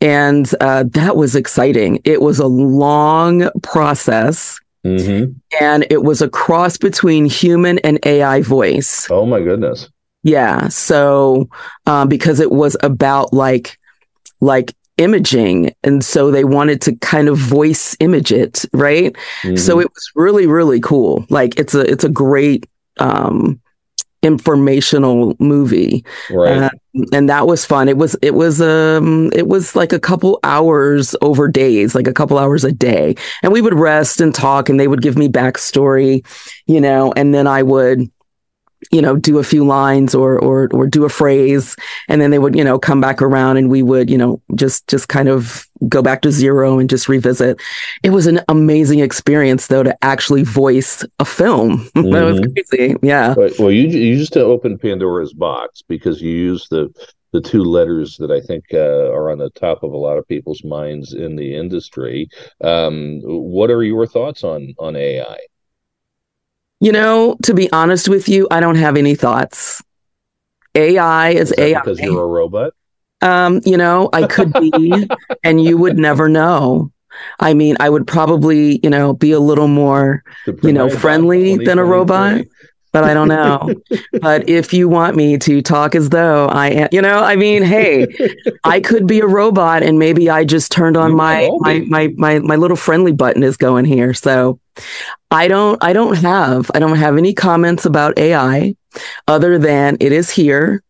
And 0.00 0.48
uh, 0.60 0.84
that 0.90 1.16
was 1.16 1.34
exciting. 1.34 2.00
It 2.04 2.22
was 2.22 2.38
a 2.38 2.46
long 2.46 3.50
process 3.64 4.60
Mm-hmm. 4.84 5.32
And 5.60 5.86
it 5.90 6.02
was 6.02 6.22
a 6.22 6.28
cross 6.28 6.76
between 6.76 7.26
human 7.26 7.78
and 7.80 7.98
AI 8.04 8.42
voice. 8.42 9.08
Oh 9.10 9.26
my 9.26 9.40
goodness. 9.40 9.88
Yeah. 10.22 10.68
So, 10.68 11.48
um, 11.86 12.08
because 12.08 12.40
it 12.40 12.50
was 12.50 12.76
about 12.82 13.32
like, 13.32 13.78
like 14.40 14.74
imaging. 14.96 15.74
And 15.82 16.04
so 16.04 16.30
they 16.30 16.44
wanted 16.44 16.80
to 16.82 16.96
kind 16.96 17.28
of 17.28 17.38
voice 17.38 17.96
image 18.00 18.32
it. 18.32 18.64
Right. 18.72 19.14
Mm-hmm. 19.42 19.56
So 19.56 19.80
it 19.80 19.88
was 19.88 20.10
really, 20.14 20.46
really 20.46 20.80
cool. 20.80 21.26
Like 21.28 21.58
it's 21.58 21.74
a, 21.74 21.80
it's 21.80 22.04
a 22.04 22.08
great, 22.08 22.66
um, 22.98 23.60
informational 24.22 25.36
movie. 25.38 26.04
Right. 26.30 26.58
Uh, 26.58 26.70
and 27.12 27.28
that 27.28 27.46
was 27.46 27.64
fun. 27.64 27.88
It 27.88 27.96
was 27.96 28.16
it 28.22 28.34
was 28.34 28.60
um 28.60 29.30
it 29.34 29.48
was 29.48 29.76
like 29.76 29.92
a 29.92 30.00
couple 30.00 30.40
hours 30.44 31.14
over 31.22 31.48
days, 31.48 31.94
like 31.94 32.06
a 32.06 32.12
couple 32.12 32.38
hours 32.38 32.64
a 32.64 32.72
day. 32.72 33.14
And 33.42 33.52
we 33.52 33.60
would 33.60 33.74
rest 33.74 34.20
and 34.20 34.34
talk 34.34 34.68
and 34.68 34.78
they 34.78 34.88
would 34.88 35.02
give 35.02 35.16
me 35.16 35.28
backstory, 35.28 36.24
you 36.66 36.80
know, 36.80 37.12
and 37.16 37.34
then 37.34 37.46
I 37.46 37.62
would 37.62 38.10
you 38.92 39.02
know 39.02 39.16
do 39.16 39.38
a 39.38 39.44
few 39.44 39.64
lines 39.64 40.14
or 40.14 40.38
or 40.38 40.68
or 40.72 40.86
do 40.86 41.04
a 41.04 41.08
phrase 41.08 41.76
and 42.08 42.20
then 42.20 42.30
they 42.30 42.38
would 42.38 42.54
you 42.54 42.64
know 42.64 42.78
come 42.78 43.00
back 43.00 43.20
around 43.20 43.56
and 43.56 43.70
we 43.70 43.82
would 43.82 44.08
you 44.08 44.18
know 44.18 44.40
just 44.54 44.86
just 44.88 45.08
kind 45.08 45.28
of 45.28 45.66
go 45.88 46.02
back 46.02 46.22
to 46.22 46.30
zero 46.30 46.78
and 46.78 46.88
just 46.88 47.08
revisit 47.08 47.60
it 48.02 48.10
was 48.10 48.26
an 48.26 48.40
amazing 48.48 49.00
experience 49.00 49.66
though 49.66 49.82
to 49.82 49.96
actually 50.04 50.42
voice 50.42 51.04
a 51.18 51.24
film 51.24 51.78
mm-hmm. 51.88 52.10
that 52.12 52.24
was 52.24 52.40
mm-hmm. 52.40 52.52
crazy 52.52 52.96
yeah 53.02 53.34
well 53.58 53.70
you 53.70 53.88
you 53.88 54.16
just 54.16 54.32
to 54.32 54.40
open 54.40 54.78
pandora's 54.78 55.32
box 55.32 55.82
because 55.82 56.22
you 56.22 56.30
use 56.30 56.68
the 56.70 56.88
the 57.32 57.40
two 57.42 57.62
letters 57.62 58.16
that 58.16 58.30
I 58.30 58.40
think 58.40 58.64
uh, 58.72 59.12
are 59.12 59.30
on 59.30 59.36
the 59.36 59.50
top 59.50 59.82
of 59.82 59.92
a 59.92 59.96
lot 59.98 60.16
of 60.16 60.26
people's 60.26 60.64
minds 60.64 61.12
in 61.12 61.36
the 61.36 61.54
industry. 61.54 62.26
Um, 62.62 63.20
what 63.22 63.70
are 63.70 63.82
your 63.82 64.06
thoughts 64.06 64.44
on 64.44 64.74
on 64.78 64.96
AI? 64.96 65.38
You 66.80 66.92
know, 66.92 67.36
to 67.42 67.54
be 67.54 67.70
honest 67.72 68.08
with 68.08 68.28
you, 68.28 68.46
I 68.50 68.60
don't 68.60 68.76
have 68.76 68.96
any 68.96 69.14
thoughts. 69.14 69.82
AI 70.74 71.30
is, 71.30 71.50
is 71.52 71.58
AI 71.58 71.80
because 71.80 71.98
you're 71.98 72.22
a 72.22 72.26
robot. 72.26 72.72
Um, 73.20 73.60
you 73.64 73.76
know, 73.76 74.08
I 74.12 74.26
could 74.26 74.52
be, 74.52 75.08
and 75.44 75.62
you 75.62 75.76
would 75.76 75.98
never 75.98 76.28
know. 76.28 76.92
I 77.40 77.54
mean, 77.54 77.76
I 77.80 77.90
would 77.90 78.06
probably, 78.06 78.78
you 78.82 78.90
know, 78.90 79.12
be 79.12 79.32
a 79.32 79.40
little 79.40 79.66
more, 79.66 80.22
you 80.62 80.72
know, 80.72 80.88
friendly 80.88 81.56
than 81.56 81.80
a 81.80 81.84
robot, 81.84 82.44
but 82.92 83.04
I 83.04 83.14
don't 83.14 83.28
know. 83.28 83.74
but 84.20 84.48
if 84.48 84.72
you 84.72 84.88
want 84.88 85.16
me 85.16 85.38
to 85.38 85.62
talk 85.62 85.94
as 85.94 86.10
though 86.10 86.46
I 86.46 86.68
am, 86.68 86.88
you 86.92 87.02
know, 87.02 87.22
I 87.22 87.36
mean, 87.36 87.62
hey, 87.62 88.06
I 88.64 88.80
could 88.80 89.06
be 89.06 89.20
a 89.20 89.26
robot 89.26 89.82
and 89.82 89.98
maybe 89.98 90.30
I 90.30 90.44
just 90.44 90.72
turned 90.72 90.96
on 90.96 91.14
my, 91.14 91.50
my, 91.58 91.80
my, 91.80 92.08
my, 92.16 92.38
my 92.40 92.56
little 92.56 92.76
friendly 92.76 93.12
button 93.12 93.42
is 93.42 93.56
going 93.56 93.84
here. 93.84 94.14
So 94.14 94.58
I 95.30 95.48
don't, 95.48 95.82
I 95.82 95.92
don't 95.92 96.16
have, 96.16 96.70
I 96.74 96.78
don't 96.78 96.96
have 96.96 97.16
any 97.16 97.34
comments 97.34 97.84
about 97.84 98.18
AI 98.18 98.74
other 99.26 99.58
than 99.58 99.96
it 100.00 100.12
is 100.12 100.30
here. 100.30 100.82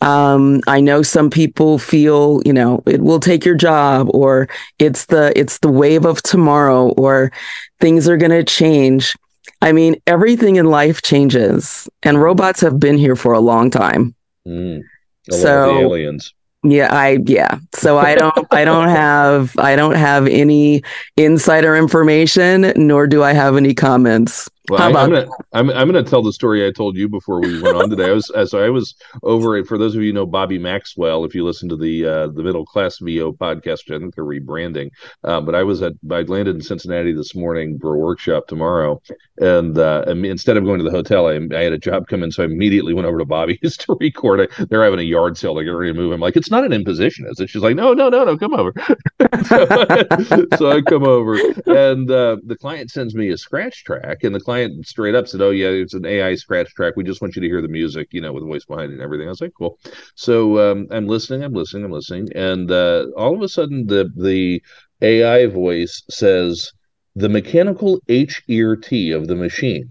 Um, 0.00 0.60
I 0.66 0.80
know 0.80 1.02
some 1.02 1.30
people 1.30 1.78
feel, 1.78 2.42
you 2.44 2.52
know, 2.52 2.82
it 2.86 3.00
will 3.00 3.20
take 3.20 3.44
your 3.44 3.54
job 3.54 4.08
or 4.12 4.48
it's 4.78 5.06
the 5.06 5.32
it's 5.38 5.58
the 5.60 5.70
wave 5.70 6.04
of 6.04 6.22
tomorrow 6.22 6.88
or 6.90 7.32
things 7.80 8.06
are 8.06 8.18
going 8.18 8.30
to 8.30 8.44
change. 8.44 9.14
I 9.64 9.72
mean, 9.72 9.96
everything 10.06 10.56
in 10.56 10.66
life 10.66 11.00
changes 11.00 11.88
and 12.02 12.20
robots 12.20 12.60
have 12.60 12.78
been 12.78 12.98
here 12.98 13.16
for 13.16 13.32
a 13.32 13.40
long 13.40 13.70
time. 13.70 14.14
Mm, 14.46 14.82
so 15.30 15.80
aliens. 15.80 16.34
Yeah, 16.62 16.94
I 16.94 17.18
yeah. 17.24 17.58
So 17.74 17.96
I 17.96 18.14
don't 18.14 18.46
I 18.50 18.66
don't 18.66 18.88
have 19.02 19.56
I 19.58 19.74
don't 19.74 19.94
have 19.94 20.26
any 20.26 20.82
insider 21.16 21.74
information 21.76 22.74
nor 22.76 23.06
do 23.06 23.22
I 23.22 23.32
have 23.32 23.56
any 23.56 23.72
comments. 23.72 24.50
Well, 24.70 24.82
I, 24.82 24.86
am 24.86 25.10
gonna 25.10 25.26
I'm, 25.52 25.68
I'm 25.70 25.86
gonna 25.86 26.02
tell 26.02 26.22
the 26.22 26.32
story 26.32 26.66
I 26.66 26.70
told 26.70 26.96
you 26.96 27.06
before 27.06 27.38
we 27.38 27.60
went 27.60 27.76
on 27.76 27.90
today. 27.90 28.08
I 28.08 28.12
was 28.12 28.32
so 28.50 28.64
I 28.64 28.70
was 28.70 28.94
over 29.22 29.62
for 29.64 29.76
those 29.76 29.94
of 29.94 30.02
you 30.02 30.12
know 30.12 30.24
Bobby 30.24 30.58
Maxwell. 30.58 31.26
If 31.26 31.34
you 31.34 31.44
listen 31.44 31.68
to 31.68 31.76
the 31.76 32.06
uh, 32.06 32.26
the 32.28 32.42
Middle 32.42 32.64
Class 32.64 32.98
VO 32.98 33.32
podcast, 33.32 33.80
which 33.84 33.90
I 33.90 33.98
think 33.98 34.14
they're 34.14 34.24
rebranding, 34.24 34.88
uh, 35.22 35.42
but 35.42 35.54
I 35.54 35.64
was 35.64 35.82
at 35.82 35.92
I 36.10 36.22
landed 36.22 36.56
in 36.56 36.62
Cincinnati 36.62 37.12
this 37.12 37.34
morning 37.34 37.78
for 37.78 37.94
a 37.94 37.98
workshop 37.98 38.46
tomorrow, 38.46 39.02
and, 39.38 39.76
uh, 39.76 40.04
instead 40.06 40.56
of 40.56 40.64
going 40.64 40.78
to 40.78 40.84
the 40.84 40.90
hotel, 40.90 41.26
I, 41.26 41.40
I, 41.54 41.64
had 41.64 41.72
a 41.72 41.78
job 41.78 42.08
come 42.08 42.22
in, 42.22 42.32
so 42.32 42.42
I 42.42 42.46
immediately 42.46 42.94
went 42.94 43.06
over 43.06 43.18
to 43.18 43.24
Bobby's 43.26 43.76
to 43.78 43.98
record. 44.00 44.50
They're 44.70 44.84
having 44.84 45.00
a 45.00 45.02
yard 45.02 45.36
sale; 45.36 45.54
they're 45.54 45.64
getting 45.64 45.76
ready 45.76 45.92
to 45.92 45.98
move. 45.98 46.12
I'm 46.12 46.20
like, 46.20 46.36
it's 46.36 46.50
not 46.50 46.64
an 46.64 46.72
imposition, 46.72 47.26
is 47.28 47.38
it? 47.38 47.50
She's 47.50 47.62
like, 47.62 47.76
no, 47.76 47.92
no, 47.92 48.08
no, 48.08 48.24
no, 48.24 48.38
come 48.38 48.54
over. 48.54 48.72
so, 49.44 49.66
so, 50.56 50.70
I 50.70 50.80
come 50.80 51.04
over, 51.04 51.36
and 51.66 52.10
uh, 52.10 52.38
the 52.46 52.56
client 52.58 52.90
sends 52.90 53.14
me 53.14 53.28
a 53.28 53.36
scratch 53.36 53.84
track, 53.84 54.24
and 54.24 54.34
the 54.34 54.40
client 54.40 54.53
client 54.54 54.86
straight 54.86 55.16
up 55.16 55.26
said, 55.26 55.42
"Oh 55.42 55.50
yeah, 55.50 55.68
it's 55.68 55.94
an 55.94 56.06
AI 56.06 56.36
scratch 56.36 56.72
track. 56.74 56.94
We 56.96 57.02
just 57.02 57.20
want 57.20 57.34
you 57.34 57.42
to 57.42 57.48
hear 57.48 57.60
the 57.60 57.68
music, 57.80 58.08
you 58.12 58.20
know, 58.20 58.32
with 58.32 58.44
voice 58.44 58.64
behind 58.64 58.90
it 58.90 58.94
and 58.94 59.02
everything." 59.02 59.26
I 59.26 59.30
was 59.30 59.40
like, 59.40 59.52
"Cool." 59.58 59.78
So 60.14 60.58
um, 60.60 60.86
I'm 60.92 61.08
listening, 61.08 61.42
I'm 61.42 61.54
listening, 61.54 61.84
I'm 61.84 61.90
listening, 61.90 62.28
and 62.36 62.70
uh, 62.70 63.06
all 63.16 63.34
of 63.34 63.42
a 63.42 63.48
sudden 63.48 63.86
the 63.86 64.10
the 64.16 64.62
AI 65.02 65.46
voice 65.46 66.02
says 66.08 66.70
the 67.16 67.28
mechanical 67.28 68.00
H 68.08 68.42
ear 68.48 68.76
T 68.76 69.10
of 69.10 69.26
the 69.26 69.34
machine, 69.34 69.90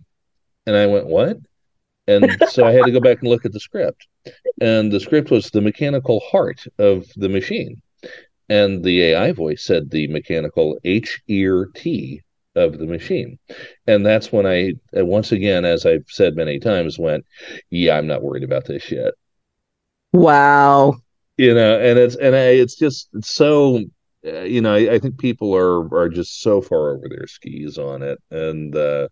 and 0.66 0.78
I 0.78 0.86
went, 0.88 1.08
"What?" 1.08 1.38
And 2.08 2.42
so 2.50 2.66
I 2.66 2.72
had 2.72 2.86
to 2.86 2.92
go 2.92 3.02
back 3.02 3.20
and 3.20 3.30
look 3.30 3.46
at 3.46 3.52
the 3.52 3.60
script, 3.60 4.08
and 4.62 4.92
the 4.92 5.00
script 5.02 5.30
was 5.30 5.50
the 5.50 5.62
mechanical 5.62 6.22
heart 6.32 6.62
of 6.80 7.06
the 7.18 7.30
machine. 7.30 7.82
And 8.50 8.84
the 8.84 9.02
AI 9.10 9.32
voice 9.32 9.64
said 9.64 9.90
the 9.90 10.08
mechanical 10.08 10.78
H 10.84 11.22
ear 11.28 11.70
T 11.74 12.22
of 12.56 12.78
the 12.78 12.86
machine. 12.86 13.40
And 13.88 14.06
that's 14.06 14.32
when 14.32 14.46
I, 14.46 14.74
uh, 14.98 15.06
once 15.06 15.32
again, 15.32 15.66
as 15.66 15.86
I've 15.86 16.06
said 16.08 16.36
many 16.36 16.60
times, 16.60 17.00
went, 17.00 17.26
yeah, 17.70 17.98
I'm 17.98 18.08
not 18.08 18.24
worried 18.24 18.44
about 18.44 18.66
this 18.66 18.92
yet. 18.92 19.14
Wow. 20.12 20.96
You 21.38 21.54
know, 21.54 21.80
and 21.80 21.98
it's, 21.98 22.16
and 22.16 22.36
I, 22.36 22.50
it's 22.50 22.76
just 22.76 23.10
it's 23.14 23.34
so, 23.34 23.80
uh, 24.26 24.42
you 24.42 24.62
know, 24.62 24.74
I, 24.74 24.94
I, 24.94 25.00
think 25.00 25.18
people 25.18 25.54
are, 25.56 25.94
are 25.94 26.08
just 26.08 26.42
so 26.42 26.62
far 26.62 26.92
over 26.92 27.10
their 27.10 27.28
skis 27.28 27.78
on 27.78 28.02
it. 28.04 28.20
And, 28.32 28.74
uh, 28.74 29.10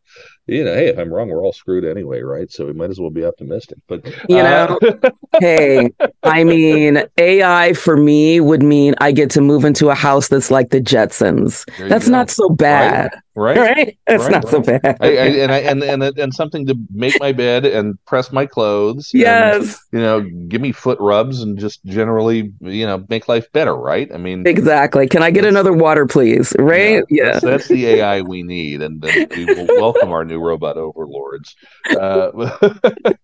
you 0.47 0.63
know, 0.63 0.73
hey, 0.73 0.87
if 0.87 0.97
I'm 0.97 1.13
wrong, 1.13 1.29
we're 1.29 1.43
all 1.43 1.51
screwed 1.51 1.83
anyway, 1.83 2.21
right? 2.21 2.49
So 2.49 2.65
we 2.65 2.73
might 2.73 2.89
as 2.89 2.99
well 2.99 3.09
be 3.09 3.25
optimistic. 3.25 3.77
But 3.87 4.05
you 4.29 4.37
uh, 4.37 4.77
know, 4.81 4.99
hey, 5.39 5.91
I 6.23 6.43
mean, 6.43 7.03
AI 7.17 7.73
for 7.73 7.97
me 7.97 8.39
would 8.39 8.63
mean 8.63 8.95
I 8.99 9.11
get 9.11 9.29
to 9.31 9.41
move 9.41 9.65
into 9.65 9.89
a 9.89 9.95
house 9.95 10.29
that's 10.29 10.51
like 10.51 10.69
the 10.69 10.79
Jetsons. 10.79 11.65
That's 11.89 12.07
not 12.07 12.29
so 12.29 12.49
bad. 12.49 13.11
Right. 13.13 13.21
Right, 13.33 13.57
right. 13.57 13.97
It's 14.07 14.23
right, 14.23 14.31
not 14.31 14.43
right. 14.43 14.51
so 14.51 14.61
bad. 14.61 14.97
I, 14.99 15.07
I, 15.07 15.09
and 15.09 15.51
I 15.51 15.57
and 15.59 15.83
and 15.83 16.03
and 16.03 16.33
something 16.33 16.65
to 16.67 16.75
make 16.93 17.17
my 17.19 17.31
bed 17.31 17.65
and 17.65 18.03
press 18.05 18.31
my 18.31 18.45
clothes. 18.45 19.11
Yes, 19.13 19.79
and, 19.91 20.01
you 20.01 20.05
know, 20.05 20.21
give 20.47 20.61
me 20.61 20.71
foot 20.73 20.99
rubs 20.99 21.41
and 21.41 21.57
just 21.57 21.83
generally, 21.85 22.51
you 22.59 22.85
know, 22.85 23.05
make 23.09 23.29
life 23.29 23.51
better. 23.53 23.75
Right. 23.75 24.11
I 24.13 24.17
mean, 24.17 24.45
exactly. 24.45 25.07
Can 25.07 25.23
I 25.23 25.31
get 25.31 25.45
another 25.45 25.71
water, 25.71 26.05
please? 26.05 26.53
Right. 26.59 27.03
Yeah. 27.09 27.23
yeah. 27.23 27.31
That's, 27.31 27.43
that's, 27.45 27.67
the 27.67 27.87
AI 27.87 28.21
we 28.21 28.43
need, 28.43 28.81
and, 28.81 29.03
and 29.05 29.31
we 29.31 29.45
will 29.45 29.67
welcome 29.79 30.11
our 30.11 30.25
new 30.25 30.39
robot 30.39 30.77
overlords. 30.77 31.55
Uh, 31.89 32.31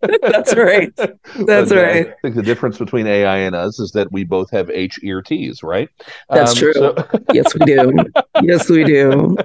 That's 0.02 0.56
right. 0.56 0.96
That's 0.96 1.70
but, 1.70 1.72
right. 1.72 2.08
Uh, 2.08 2.12
I 2.12 2.16
think 2.22 2.36
the 2.36 2.44
difference 2.44 2.78
between 2.78 3.08
AI 3.08 3.38
and 3.38 3.56
us 3.56 3.80
is 3.80 3.92
that 3.92 4.12
we 4.12 4.24
both 4.24 4.50
have 4.52 4.70
H 4.70 5.00
ear 5.04 5.22
T's, 5.22 5.64
right? 5.64 5.90
That's 6.30 6.52
um, 6.52 6.58
true. 6.58 6.74
So... 6.74 6.96
yes, 7.34 7.54
we 7.54 7.66
do. 7.66 7.94
Yes, 8.44 8.70
we 8.70 8.84
do. 8.84 9.36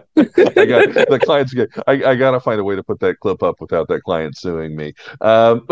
I 0.57 0.65
got 0.67 0.93
the 1.09 1.19
clients. 1.23 1.53
Get, 1.53 1.71
I, 1.87 1.93
I 1.93 2.15
got 2.15 2.33
to 2.33 2.41
find 2.41 2.61
a 2.61 2.65
way 2.65 2.77
to 2.77 2.83
put 2.83 3.01
that 3.01 3.21
clip 3.21 3.43
up 3.43 3.61
without 3.61 3.89
that 3.89 4.03
client 4.03 4.37
suing 4.37 4.77
me. 4.77 4.95
Um, 5.21 5.67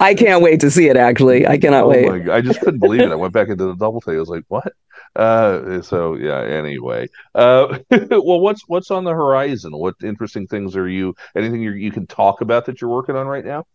I 0.00 0.14
can't 0.14 0.42
wait 0.42 0.60
to 0.60 0.70
see 0.70 0.88
it. 0.88 0.96
Actually, 0.96 1.46
I 1.46 1.58
cannot 1.58 1.84
oh 1.84 1.88
wait. 1.88 2.28
I 2.28 2.40
just 2.40 2.60
couldn't 2.60 2.80
believe 2.80 3.00
it. 3.02 3.10
I 3.10 3.14
went 3.14 3.32
back 3.32 3.48
into 3.48 3.66
the 3.66 3.76
double 3.76 4.00
take. 4.00 4.16
I 4.16 4.18
was 4.18 4.28
like, 4.28 4.44
"What?" 4.48 4.72
Uh, 5.16 5.82
so 5.82 6.14
yeah. 6.14 6.40
Anyway, 6.42 7.08
uh, 7.34 7.78
well, 7.90 8.40
what's 8.40 8.62
what's 8.68 8.90
on 8.90 9.04
the 9.04 9.12
horizon? 9.12 9.72
What 9.76 9.94
interesting 10.02 10.46
things 10.46 10.76
are 10.76 10.88
you? 10.88 11.14
Anything 11.36 11.62
you 11.62 11.72
you 11.72 11.90
can 11.90 12.06
talk 12.06 12.40
about 12.40 12.66
that 12.66 12.80
you're 12.80 12.90
working 12.90 13.16
on 13.16 13.26
right 13.26 13.44
now? 13.44 13.66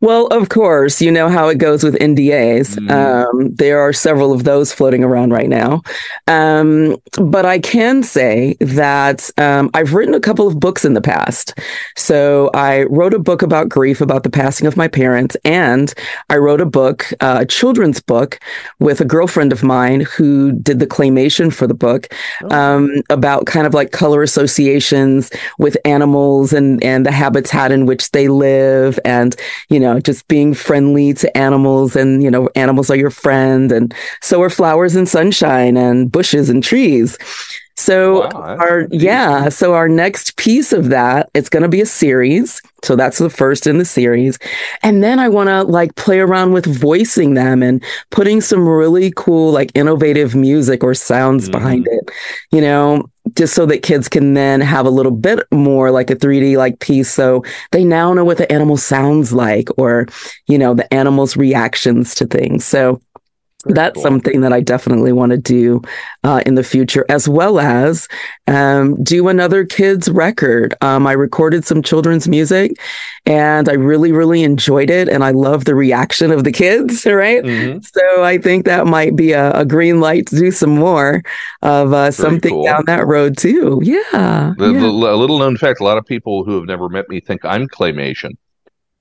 Well, 0.00 0.28
of 0.28 0.48
course, 0.48 1.02
you 1.02 1.10
know 1.10 1.28
how 1.28 1.48
it 1.48 1.58
goes 1.58 1.82
with 1.82 1.96
NDAs. 1.96 2.76
Mm. 2.76 2.90
Um, 2.90 3.54
there 3.54 3.80
are 3.80 3.92
several 3.92 4.32
of 4.32 4.44
those 4.44 4.72
floating 4.72 5.02
around 5.02 5.32
right 5.32 5.48
now. 5.48 5.82
Um, 6.28 6.96
but 7.20 7.44
I 7.44 7.58
can 7.58 8.04
say 8.04 8.56
that 8.60 9.28
um, 9.38 9.70
I've 9.74 9.94
written 9.94 10.14
a 10.14 10.20
couple 10.20 10.46
of 10.46 10.60
books 10.60 10.84
in 10.84 10.94
the 10.94 11.00
past. 11.00 11.58
So 11.96 12.50
I 12.54 12.84
wrote 12.84 13.12
a 13.12 13.18
book 13.18 13.42
about 13.42 13.68
grief, 13.68 14.00
about 14.00 14.22
the 14.22 14.30
passing 14.30 14.68
of 14.68 14.76
my 14.76 14.86
parents, 14.86 15.36
and 15.44 15.92
I 16.30 16.36
wrote 16.36 16.60
a 16.60 16.66
book, 16.66 17.12
uh, 17.20 17.38
a 17.40 17.46
children's 17.46 18.00
book, 18.00 18.38
with 18.78 19.00
a 19.00 19.04
girlfriend 19.04 19.52
of 19.52 19.64
mine 19.64 20.02
who 20.02 20.52
did 20.52 20.78
the 20.78 20.86
claymation 20.86 21.52
for 21.52 21.66
the 21.66 21.74
book 21.74 22.08
oh. 22.44 22.68
Um, 22.68 23.02
about 23.10 23.46
kind 23.46 23.66
of 23.66 23.74
like 23.74 23.92
color 23.92 24.22
associations 24.22 25.30
with 25.58 25.76
animals 25.84 26.52
and 26.52 26.82
and 26.82 27.06
the 27.06 27.12
habitat 27.12 27.72
in 27.72 27.86
which 27.86 28.10
they 28.10 28.28
live, 28.28 28.98
and 29.04 29.34
you 29.68 29.80
know 29.80 29.87
know, 29.88 30.00
just 30.00 30.28
being 30.28 30.54
friendly 30.54 31.14
to 31.14 31.36
animals 31.36 31.96
and, 31.96 32.22
you 32.22 32.30
know, 32.30 32.48
animals 32.54 32.90
are 32.90 32.96
your 32.96 33.10
friend 33.10 33.72
and 33.72 33.94
so 34.20 34.42
are 34.42 34.50
flowers 34.50 34.94
and 34.96 35.08
sunshine 35.08 35.76
and 35.76 36.12
bushes 36.12 36.50
and 36.50 36.62
trees. 36.62 37.16
So 37.78 38.22
wow, 38.22 38.56
our 38.58 38.88
yeah, 38.90 39.48
so 39.50 39.74
our 39.74 39.88
next 39.88 40.36
piece 40.36 40.72
of 40.72 40.88
that, 40.88 41.30
it's 41.32 41.48
going 41.48 41.62
to 41.62 41.68
be 41.68 41.80
a 41.80 41.86
series. 41.86 42.60
So 42.82 42.96
that's 42.96 43.18
the 43.18 43.30
first 43.30 43.68
in 43.68 43.78
the 43.78 43.84
series. 43.84 44.36
And 44.82 45.00
then 45.00 45.20
I 45.20 45.28
want 45.28 45.48
to 45.48 45.62
like 45.62 45.94
play 45.94 46.18
around 46.18 46.52
with 46.52 46.66
voicing 46.66 47.34
them 47.34 47.62
and 47.62 47.82
putting 48.10 48.40
some 48.40 48.68
really 48.68 49.12
cool 49.14 49.52
like 49.52 49.70
innovative 49.76 50.34
music 50.34 50.82
or 50.82 50.92
sounds 50.92 51.44
mm-hmm. 51.44 51.52
behind 51.52 51.86
it. 51.88 52.10
You 52.50 52.62
know, 52.62 53.08
just 53.34 53.54
so 53.54 53.66
that 53.66 53.82
kids 53.82 54.08
can 54.08 54.34
then 54.34 54.60
have 54.60 54.86
a 54.86 54.90
little 54.90 55.12
bit 55.12 55.40
more 55.52 55.90
like 55.90 56.10
a 56.10 56.16
3D 56.16 56.56
like 56.56 56.78
piece. 56.80 57.10
So 57.10 57.44
they 57.72 57.84
now 57.84 58.12
know 58.14 58.24
what 58.24 58.38
the 58.38 58.50
animal 58.52 58.76
sounds 58.76 59.32
like 59.32 59.68
or, 59.76 60.06
you 60.46 60.58
know, 60.58 60.74
the 60.74 60.92
animal's 60.92 61.36
reactions 61.36 62.14
to 62.16 62.26
things. 62.26 62.64
So 62.64 63.00
that's 63.64 63.94
cool. 63.94 64.02
something 64.04 64.40
that 64.42 64.52
I 64.52 64.60
definitely 64.60 65.12
want 65.12 65.32
to 65.32 65.36
do 65.36 65.82
uh, 66.22 66.42
in 66.46 66.54
the 66.54 66.62
future, 66.62 67.04
as 67.08 67.28
well 67.28 67.58
as 67.58 68.06
um, 68.46 69.02
do 69.02 69.26
another 69.26 69.64
kids 69.64 70.08
record. 70.08 70.74
Um, 70.80 71.08
I 71.08 71.12
recorded 71.12 71.64
some 71.64 71.82
children's 71.82 72.28
music, 72.28 72.78
and 73.26 73.68
I 73.68 73.72
really, 73.72 74.12
really 74.12 74.44
enjoyed 74.44 74.90
it, 74.90 75.08
and 75.08 75.24
I 75.24 75.32
love 75.32 75.64
the 75.64 75.74
reaction 75.74 76.30
of 76.30 76.44
the 76.44 76.52
kids. 76.52 77.06
Right, 77.18 77.42
mm-hmm. 77.42 77.80
so 77.80 78.22
I 78.22 78.38
think 78.38 78.64
that 78.66 78.86
might 78.86 79.16
be 79.16 79.32
a, 79.32 79.50
a, 79.52 79.64
green 79.64 80.00
light 80.00 80.26
to 80.28 80.36
do 80.36 80.52
some 80.52 80.70
more 80.70 81.22
of 81.62 81.92
uh, 81.92 82.12
something 82.12 82.52
cool. 82.52 82.64
down 82.64 82.84
that 82.86 83.06
road 83.06 83.36
too. 83.36 83.80
Yeah, 83.82 84.54
the, 84.56 84.70
yeah. 84.72 84.80
The, 84.80 84.86
a 84.86 85.16
little 85.16 85.38
known 85.38 85.56
fact: 85.56 85.80
a 85.80 85.84
lot 85.84 85.98
of 85.98 86.06
people 86.06 86.44
who 86.44 86.56
have 86.56 86.66
never 86.66 86.88
met 86.88 87.08
me 87.08 87.20
think 87.20 87.44
I'm 87.44 87.66
claymation. 87.66 88.36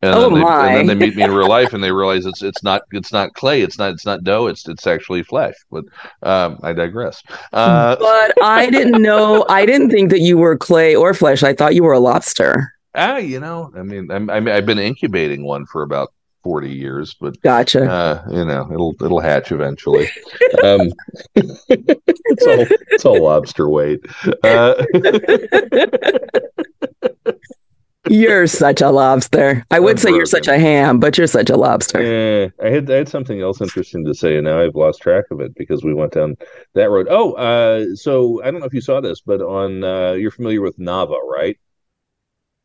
And 0.04 0.14
oh 0.14 0.22
then 0.22 0.34
they, 0.36 0.42
my! 0.42 0.68
And 0.68 0.90
then 0.90 1.00
they 1.00 1.08
meet 1.08 1.16
me 1.16 1.24
in 1.24 1.32
real 1.32 1.50
life, 1.50 1.74
and 1.74 1.84
they 1.84 1.92
realize 2.02 2.28
it's 2.28 2.44
it's 2.44 2.62
not 2.62 2.84
it's 2.92 3.12
not 3.12 3.34
clay, 3.34 3.62
it's 3.62 3.80
not 3.80 3.92
it's 3.92 4.06
not 4.06 4.24
dough, 4.24 4.46
it's 4.46 4.68
it's 4.68 4.86
actually 4.86 5.24
flesh. 5.24 5.56
But 5.72 5.86
um, 6.22 6.60
I 6.62 6.74
digress. 6.74 7.24
Uh, 7.52 7.96
but 7.96 8.44
I 8.44 8.70
didn't 8.70 9.02
know. 9.02 9.44
I 9.50 9.66
didn't 9.66 9.90
think 9.90 10.12
that 10.12 10.20
you 10.20 10.38
were 10.38 10.56
clay 10.56 10.96
or 10.96 11.16
flesh. 11.16 11.42
I 11.42 11.54
thought 11.54 11.74
you 11.74 11.84
were 11.84 11.94
a 11.94 12.00
lobster. 12.00 12.74
Ah, 12.94 13.18
you 13.18 13.40
know, 13.40 13.72
I 13.76 13.84
mean, 13.84 14.12
I'm, 14.12 14.30
I 14.30 14.40
mean, 14.40 14.54
I've 14.54 14.66
been 14.66 14.80
incubating 14.80 15.44
one 15.44 15.66
for 15.66 15.82
about 15.82 16.14
forty 16.44 16.72
years, 16.72 17.16
but 17.20 17.42
gotcha. 17.42 17.90
Uh, 17.90 18.24
you 18.30 18.46
know, 18.46 18.70
it'll 18.72 18.96
it'll 19.04 19.20
hatch 19.20 19.52
eventually. 19.52 20.10
um, 20.64 20.92
it's 21.36 22.48
all 22.48 22.66
it's 22.92 23.06
all 23.06 23.24
lobster 23.24 23.68
weight. 23.68 24.02
Uh, 24.44 24.84
you're 28.10 28.48
such 28.48 28.82
a 28.82 28.90
lobster. 28.90 29.66
I 29.72 29.80
would 29.80 30.00
say 30.00 30.10
you're 30.12 30.26
such 30.26 30.48
a 30.48 30.58
ham, 30.58 31.00
but 31.00 31.18
you're 31.18 31.28
such 31.28 31.50
a 31.50 31.58
lobster. 31.58 32.02
Yeah, 32.02 32.48
I 32.64 32.70
had 32.70 32.90
I 32.90 32.96
had 32.96 33.10
something 33.10 33.42
else 33.42 33.62
interesting 33.62 34.06
to 34.06 34.14
say, 34.14 34.38
and 34.38 34.46
now 34.46 34.62
I've 34.62 34.76
lost 34.76 35.02
track 35.02 35.26
of 35.32 35.42
it 35.42 35.56
because 35.56 35.84
we 35.84 35.94
went 35.94 36.14
down 36.14 36.36
that 36.74 36.90
road. 36.90 37.08
Oh, 37.10 37.34
uh, 37.34 37.96
so 37.96 38.42
I 38.44 38.52
don't 38.52 38.60
know 38.60 38.66
if 38.66 38.74
you 38.74 38.82
saw 38.82 39.02
this, 39.02 39.22
but 39.22 39.42
on 39.42 39.84
uh, 39.84 40.14
you're 40.14 40.32
familiar 40.32 40.62
with 40.62 40.78
Nava, 40.78 41.18
right? 41.22 41.58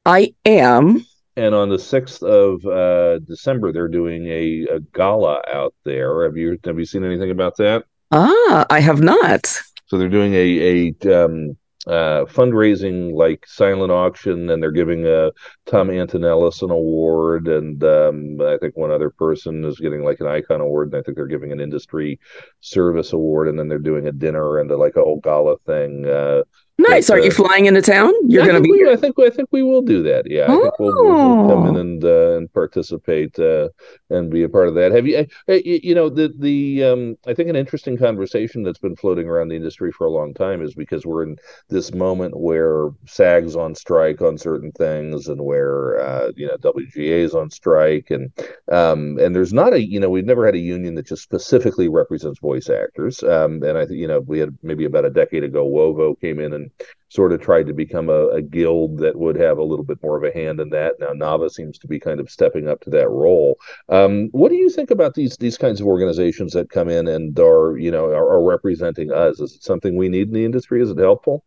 I 0.05 0.35
am. 0.45 1.05
And 1.37 1.55
on 1.55 1.71
the 1.71 1.79
sixth 1.79 2.23
of 2.23 2.65
uh, 2.67 3.19
December, 3.21 3.73
they're 3.73 3.89
doing 3.89 4.27
a, 4.27 4.67
a 4.71 4.81
gala 4.95 5.43
out 5.53 5.75
there. 5.85 6.25
Have 6.25 6.37
you 6.37 6.59
have 6.65 6.79
you 6.79 6.85
seen 6.85 7.05
anything 7.05 7.31
about 7.31 7.57
that? 7.57 7.85
Ah, 8.11 8.67
I 8.69 8.81
have 8.81 9.01
not. 9.01 9.47
So 9.87 9.99
they're 9.99 10.09
doing 10.09 10.35
a 10.35 10.93
a 11.07 11.25
um, 11.25 11.57
uh, 11.87 12.25
fundraising 12.27 13.13
like 13.13 13.45
silent 13.47 13.91
auction, 13.91 14.51
and 14.51 14.63
they're 14.63 14.71
giving 14.71 15.07
uh, 15.07 15.31
Tom 15.67 15.91
Antonellis 15.91 16.63
an 16.63 16.71
award, 16.71 17.49
and 17.49 17.83
um, 17.83 18.41
I 18.41 18.57
think 18.59 18.77
one 18.77 18.93
other 18.93 19.11
person 19.11 19.65
is 19.65 19.79
getting 19.81 20.05
like 20.05 20.21
an 20.21 20.29
icon 20.29 20.61
award, 20.61 20.89
and 20.93 20.97
I 20.97 21.03
think 21.03 21.17
they're 21.17 21.27
giving 21.27 21.53
an 21.53 21.61
industry 21.61 22.21
service 22.61 23.13
award, 23.13 23.49
and 23.49 23.59
then 23.59 23.69
they're 23.69 23.79
doing 23.79 24.07
a 24.07 24.13
dinner 24.13 24.59
and 24.59 24.71
a, 24.71 24.77
like 24.77 24.97
a 24.97 25.03
whole 25.03 25.21
gala 25.21 25.57
thing. 25.67 26.07
Uh, 26.07 26.43
Nice. 26.89 27.11
Are 27.11 27.19
uh, 27.19 27.23
you 27.23 27.31
flying 27.31 27.67
into 27.67 27.83
town? 27.83 28.13
You're 28.29 28.45
going 28.45 28.57
to 28.57 28.61
be. 28.61 28.71
We, 28.71 28.91
I 28.91 28.97
think. 28.97 29.19
I 29.19 29.31
think 29.31 29.49
we 29.53 29.63
will 29.63 29.83
do 29.83 30.03
that. 30.03 30.31
Yeah. 30.31 30.45
I 30.45 30.57
think 30.57 30.79
we'll, 30.79 31.05
we'll, 31.05 31.49
come 31.49 31.67
in 31.67 31.77
oh. 31.77 31.81
and 31.81 32.05
uh, 32.05 32.37
and 32.37 32.53
participate 32.53 33.39
uh, 33.39 33.69
and 34.11 34.31
be 34.31 34.43
a 34.43 34.49
part 34.49 34.69
of 34.69 34.75
that. 34.75 34.93
Have 34.93 35.07
you? 35.07 35.27
Uh, 35.49 35.59
you 35.65 35.95
know 35.95 36.09
the 36.09 36.33
the 36.39 36.85
um, 36.85 37.17
I 37.27 37.35
think 37.35 37.49
an 37.49 37.57
interesting 37.57 37.97
conversation 37.97 38.63
that's 38.63 38.79
been 38.79 38.97
floating 38.97 39.29
around 39.29 39.49
the 39.49 39.57
industry 39.57 39.93
for 39.93 40.07
a 40.07 40.11
long 40.11 40.35
time 40.35 40.63
is 40.63 40.75
because 40.75 41.07
we're 41.07 41.23
in 41.23 41.37
this 41.69 41.93
moment 41.93 42.39
where 42.39 42.91
SAG's 43.07 43.57
on 43.57 43.75
strike 43.75 44.21
on 44.21 44.39
certain 44.39 44.73
things 44.73 45.29
and 45.29 45.41
where 45.45 46.01
uh, 46.01 46.33
you 46.37 46.47
know 46.47 46.57
WGA's 46.57 47.35
on 47.35 47.51
strike 47.51 48.11
and 48.11 48.33
um, 48.71 49.19
and 49.19 49.35
there's 49.35 49.53
not 49.53 49.73
a 49.73 49.83
you 49.83 50.01
know 50.01 50.11
we've 50.11 50.25
never 50.25 50.47
had 50.47 50.55
a 50.55 50.59
union 50.59 50.95
that 50.95 51.07
just 51.07 51.23
specifically 51.23 51.89
represents 51.89 52.41
voice 52.41 52.69
actors. 52.69 53.23
Um, 53.23 53.63
and 53.63 53.79
I 53.79 53.87
think 53.87 53.99
you 53.99 54.09
know 54.09 54.21
we 54.21 54.39
had 54.39 54.57
maybe 54.63 54.85
about 54.85 55.05
a 55.05 55.11
decade 55.11 55.45
ago 55.45 55.65
WOVO 55.65 56.21
came 56.21 56.41
in 56.41 56.53
and 56.53 56.71
sort 57.09 57.33
of 57.33 57.41
tried 57.41 57.67
to 57.67 57.75
become 57.75 58.09
a, 58.09 58.29
a, 58.29 58.41
guild 58.41 58.97
that 58.99 59.17
would 59.17 59.37
have 59.37 59.59
a 59.59 59.63
little 59.63 59.85
bit 59.85 60.03
more 60.03 60.17
of 60.17 60.25
a 60.25 60.33
hand 60.33 60.61
in 60.61 60.71
that. 60.71 60.95
Now 60.99 61.09
Nava 61.09 61.51
seems 61.51 61.79
to 61.79 61.87
be 61.87 62.01
kind 62.01 62.21
of 62.21 62.31
stepping 62.31 62.69
up 62.69 62.81
to 62.81 62.91
that 62.91 63.11
role. 63.11 63.59
Um, 63.91 64.29
what 64.33 64.49
do 64.49 64.57
you 64.57 64.71
think 64.71 64.91
about 64.91 65.15
these 65.15 65.37
these 65.37 65.59
kinds 65.59 65.81
of 65.81 65.87
organizations 65.87 66.53
that 66.55 66.71
come 66.71 66.89
in 66.89 67.07
and 67.07 67.39
are 67.39 67.77
you 67.77 67.91
know 67.91 68.07
are, 68.07 68.33
are 68.33 68.43
representing 68.43 69.13
us? 69.13 69.41
Is 69.41 69.57
it 69.57 69.63
something 69.63 69.97
we 69.97 70.09
need 70.09 70.29
in 70.29 70.35
the 70.35 70.45
industry? 70.45 70.83
Is 70.83 70.91
it 70.91 70.99
helpful? 70.99 71.45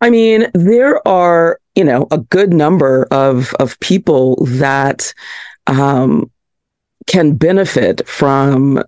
I 0.00 0.10
mean, 0.10 0.50
there 0.54 1.06
are 1.06 1.60
you 1.74 1.84
know 1.84 2.06
a 2.10 2.18
good 2.18 2.52
number 2.52 3.06
of 3.10 3.52
of 3.60 3.78
people 3.80 4.44
that 4.46 5.12
um, 5.66 6.30
can 7.06 7.34
benefit 7.34 8.06
from 8.08 8.82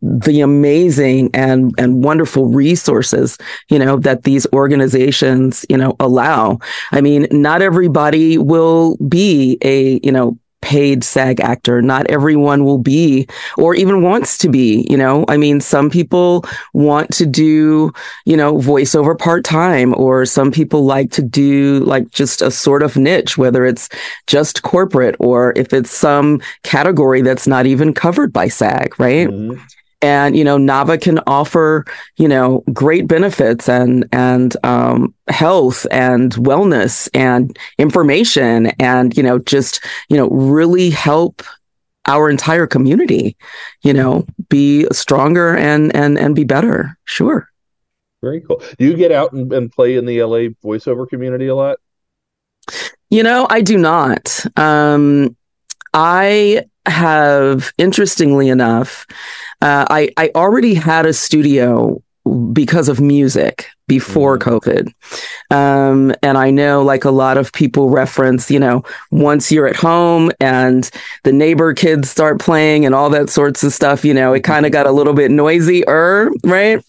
the 0.00 0.40
amazing 0.40 1.30
and 1.34 1.74
and 1.78 2.02
wonderful 2.02 2.46
resources 2.46 3.36
you 3.68 3.78
know 3.78 3.98
that 3.98 4.22
these 4.22 4.46
organizations 4.52 5.66
you 5.68 5.76
know 5.76 5.94
allow. 6.00 6.58
I 6.92 7.00
mean 7.00 7.26
not 7.30 7.62
everybody 7.62 8.38
will 8.38 8.96
be 9.08 9.58
a 9.62 10.00
you 10.02 10.12
know 10.12 10.38
paid 10.60 11.04
SAG 11.04 11.40
actor. 11.40 11.80
Not 11.82 12.10
everyone 12.10 12.64
will 12.64 12.78
be 12.78 13.26
or 13.56 13.74
even 13.74 14.02
wants 14.02 14.38
to 14.38 14.48
be, 14.48 14.86
you 14.90 14.96
know. 14.96 15.24
I 15.28 15.36
mean, 15.36 15.60
some 15.60 15.90
people 15.90 16.44
want 16.72 17.10
to 17.14 17.26
do, 17.26 17.92
you 18.24 18.36
know, 18.36 18.56
voiceover 18.56 19.18
part 19.18 19.44
time, 19.44 19.94
or 19.96 20.26
some 20.26 20.50
people 20.50 20.84
like 20.84 21.10
to 21.12 21.22
do 21.22 21.80
like 21.80 22.10
just 22.10 22.42
a 22.42 22.50
sort 22.50 22.82
of 22.82 22.96
niche, 22.96 23.38
whether 23.38 23.64
it's 23.64 23.88
just 24.26 24.62
corporate 24.62 25.16
or 25.18 25.52
if 25.56 25.72
it's 25.72 25.90
some 25.90 26.40
category 26.62 27.22
that's 27.22 27.46
not 27.46 27.66
even 27.66 27.94
covered 27.94 28.32
by 28.32 28.48
SAG, 28.48 28.98
right? 28.98 29.28
Mm-hmm 29.28 29.62
and 30.00 30.36
you 30.36 30.44
know 30.44 30.56
nava 30.56 31.00
can 31.00 31.18
offer 31.26 31.84
you 32.16 32.28
know 32.28 32.62
great 32.72 33.06
benefits 33.08 33.68
and 33.68 34.08
and 34.12 34.56
um, 34.64 35.14
health 35.28 35.86
and 35.90 36.32
wellness 36.34 37.08
and 37.14 37.58
information 37.78 38.66
and 38.78 39.16
you 39.16 39.22
know 39.22 39.38
just 39.38 39.84
you 40.08 40.16
know 40.16 40.28
really 40.28 40.90
help 40.90 41.42
our 42.06 42.30
entire 42.30 42.66
community 42.66 43.36
you 43.82 43.92
know 43.92 44.26
be 44.48 44.86
stronger 44.92 45.56
and 45.56 45.94
and 45.94 46.18
and 46.18 46.34
be 46.34 46.44
better. 46.44 46.96
Sure. 47.04 47.48
Very 48.22 48.40
cool. 48.40 48.60
Do 48.78 48.84
you 48.84 48.96
get 48.96 49.12
out 49.12 49.32
and, 49.32 49.52
and 49.52 49.70
play 49.70 49.96
in 49.96 50.04
the 50.04 50.22
la 50.24 50.38
voiceover 50.64 51.08
community 51.08 51.46
a 51.46 51.54
lot? 51.54 51.78
You 53.10 53.22
know 53.22 53.46
i 53.50 53.62
do 53.62 53.78
not. 53.78 54.44
Um 54.56 55.36
i 55.98 56.62
have 56.86 57.72
interestingly 57.76 58.48
enough 58.48 59.04
uh, 59.60 59.84
I 59.90 60.10
I 60.16 60.30
already 60.34 60.74
had 60.74 61.04
a 61.06 61.12
studio 61.12 62.02
because 62.52 62.88
of 62.88 63.00
music 63.00 63.66
before 63.88 64.38
mm-hmm. 64.38 64.48
COVID. 64.50 64.94
Um, 65.50 66.14
and 66.22 66.38
I 66.38 66.50
know 66.50 66.82
like 66.82 67.04
a 67.04 67.10
lot 67.10 67.38
of 67.38 67.52
people 67.52 67.88
reference, 67.88 68.50
you 68.50 68.60
know, 68.60 68.84
once 69.10 69.50
you're 69.50 69.66
at 69.66 69.76
home 69.76 70.30
and 70.40 70.88
the 71.24 71.32
neighbor 71.32 71.74
kids 71.74 72.10
start 72.10 72.38
playing 72.38 72.84
and 72.84 72.94
all 72.94 73.10
that 73.10 73.30
sorts 73.30 73.64
of 73.64 73.72
stuff, 73.72 74.04
you 74.04 74.14
know, 74.14 74.32
it 74.34 74.44
kind 74.44 74.66
of 74.66 74.72
got 74.72 74.86
a 74.86 74.92
little 74.92 75.14
bit 75.14 75.30
noisier, 75.30 76.30
right? 76.44 76.84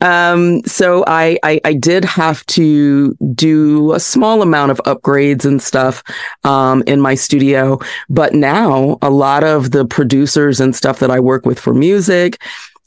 Um, 0.00 0.62
so 0.64 1.04
I, 1.06 1.38
I, 1.42 1.60
I 1.64 1.74
did 1.74 2.04
have 2.04 2.44
to 2.46 3.14
do 3.34 3.92
a 3.92 4.00
small 4.00 4.42
amount 4.42 4.72
of 4.72 4.78
upgrades 4.78 5.44
and 5.44 5.62
stuff 5.62 6.02
um, 6.44 6.82
in 6.86 7.00
my 7.00 7.14
studio. 7.14 7.78
But 8.10 8.34
now 8.34 8.98
a 9.00 9.10
lot 9.10 9.44
of 9.44 9.70
the 9.70 9.86
producers 9.86 10.60
and 10.60 10.74
stuff 10.74 10.98
that 10.98 11.10
I 11.10 11.20
work 11.20 11.46
with 11.46 11.58
for 11.58 11.72
music, 11.72 12.42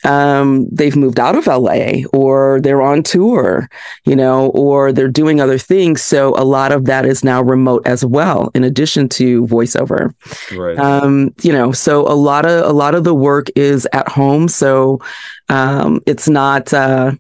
um, 0.06 0.68
they've 0.72 0.96
moved 0.96 1.20
out 1.20 1.36
of 1.36 1.48
LA 1.48 2.04
or 2.14 2.62
they're 2.62 2.82
on 2.82 3.04
tour, 3.04 3.68
you 4.06 4.16
know, 4.16 4.50
or 4.50 4.92
they're 4.92 5.08
doing 5.08 5.42
other 5.42 5.58
things. 5.58 6.02
So 6.02 6.34
a 6.38 6.46
lot 6.46 6.72
of 6.72 6.86
that 6.86 7.06
is 7.06 7.24
now 7.24 7.42
remote 7.42 7.86
as 7.86 8.06
well, 8.06 8.52
in 8.54 8.64
addition 8.64 9.10
to 9.10 9.46
voiceover. 9.48 10.14
Right. 10.56 10.78
Um, 10.78 11.34
you 11.42 11.52
know, 11.52 11.72
so 11.72 12.02
a 12.02 12.14
lot 12.14 12.46
of 12.46 12.66
a 12.66 12.74
lot 12.74 12.96
of 12.96 13.04
the 13.04 13.16
work 13.16 13.48
is 13.56 13.88
at 13.94 14.08
home. 14.08 14.48
So 14.48 15.02
um, 15.50 16.02
it's 16.06 16.30
not. 16.30 16.74
Uh, 16.74 17.14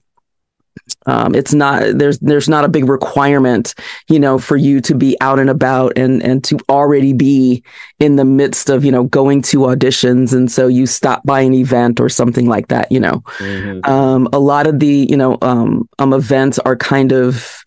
um, 1.08 1.36
it's 1.36 1.54
not 1.54 1.84
there's 1.98 2.20
there's 2.20 2.50
not 2.50 2.66
a 2.66 2.70
big 2.70 2.90
requirement, 2.90 3.76
you 4.08 4.20
know, 4.20 4.40
for 4.40 4.58
you 4.58 4.82
to 4.82 4.96
be 4.96 5.16
out 5.22 5.40
and 5.40 5.50
about 5.50 5.94
and 5.98 6.22
and 6.24 6.44
to 6.46 6.58
already 6.70 7.14
be 7.14 7.64
in 8.00 8.16
the 8.16 8.26
midst 8.26 8.70
of 8.70 8.84
you 8.84 8.92
know 8.92 9.04
going 9.04 9.42
to 9.44 9.60
auditions, 9.60 10.34
and 10.34 10.52
so 10.52 10.68
you 10.68 10.88
stop 10.88 11.24
by 11.24 11.42
an 11.42 11.54
event 11.54 12.00
or 12.00 12.10
something 12.10 12.48
like 12.48 12.70
that. 12.70 12.92
You 12.92 13.00
know, 13.00 13.24
mm-hmm. 13.38 13.90
um, 13.90 14.28
a 14.34 14.40
lot 14.40 14.68
of 14.68 14.80
the 14.80 15.08
you 15.10 15.18
know 15.18 15.38
um, 15.42 15.88
um 16.00 16.14
events 16.14 16.60
are 16.60 16.76
kind 16.76 17.12
of 17.12 17.64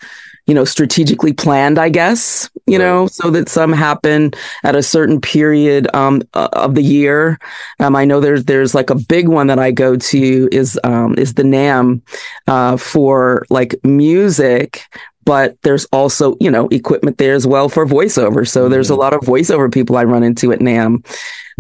you 0.49 0.55
know, 0.55 0.65
strategically 0.65 1.35
planned, 1.35 1.79
I 1.79 1.91
guess, 1.91 2.49
you 2.67 2.79
right. 2.79 2.85
know, 2.85 3.07
so 3.07 3.31
that 3.31 3.51
some 3.51 3.71
happen 3.73 4.33
at 4.65 4.75
a 4.75 4.83
certain 4.83 5.21
period 5.21 5.87
um, 5.95 6.23
of 6.33 6.75
the 6.75 6.83
year. 6.83 7.39
Um, 7.79 7.95
I 7.95 8.07
know 8.07 8.19
there's 8.19 8.47
there's 8.47 8.75
like 8.75 8.89
a 8.91 8.95
big 8.97 9.29
one 9.29 9.47
that 9.49 9.59
I 9.59 9.71
go 9.71 9.95
to 9.95 10.49
is 10.51 10.81
um, 10.85 11.15
is 11.19 11.35
the 11.35 11.43
NAMM 11.43 12.01
uh, 12.47 12.79
for 12.79 13.45
like 13.51 13.77
music, 13.85 14.83
but 15.25 15.61
there's 15.63 15.85
also 15.93 16.35
you 16.41 16.51
know 16.51 16.67
equipment 16.69 17.19
there 17.19 17.35
as 17.35 17.47
well 17.47 17.69
for 17.69 17.87
voiceover. 17.87 18.49
So 18.49 18.63
mm-hmm. 18.63 18.73
there's 18.73 18.91
a 18.91 18.97
lot 18.97 19.13
of 19.13 19.21
voiceover 19.21 19.71
people 19.71 19.99
I 19.99 20.05
run 20.05 20.23
into 20.23 20.51
at 20.53 20.61
NAMM 20.61 21.05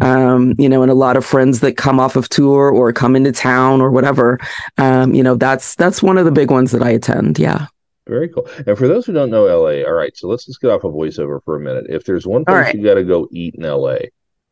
Um, 0.01 0.55
you 0.59 0.69
know, 0.69 0.83
and 0.83 0.91
a 0.91 0.95
lot 0.95 1.17
of 1.17 1.27
friends 1.27 1.61
that 1.61 1.77
come 1.77 2.01
off 2.01 2.17
of 2.17 2.29
tour 2.29 2.71
or 2.71 2.93
come 2.93 3.17
into 3.17 3.33
town 3.33 3.81
or 3.83 3.91
whatever. 3.91 4.39
Um, 4.79 5.13
you 5.15 5.23
know, 5.23 5.35
that's 5.35 5.75
that's 5.75 6.03
one 6.03 6.17
of 6.19 6.25
the 6.25 6.33
big 6.33 6.51
ones 6.51 6.71
that 6.73 6.83
I 6.83 6.91
attend. 6.91 7.39
Yeah. 7.39 7.67
Very 8.09 8.29
cool. 8.31 8.49
And 8.67 8.77
for 8.77 8.89
those 8.89 9.05
who 9.05 9.13
don't 9.13 9.31
know 9.31 9.45
LA, 9.45 9.87
all 9.87 9.93
right, 9.93 10.17
so 10.17 10.29
let's 10.29 10.47
just 10.47 10.61
get 10.61 10.71
off 10.71 10.85
of 10.85 10.95
voiceover 10.95 11.45
for 11.45 11.57
a 11.57 11.61
minute. 11.61 11.87
If 11.91 12.05
there's 12.05 12.27
one 12.27 12.45
place 12.45 12.65
right. 12.65 12.75
you 12.75 12.83
got 12.83 12.95
to 12.95 13.05
go 13.05 13.29
eat 13.31 13.55
in 13.55 13.65
LA, 13.65 13.97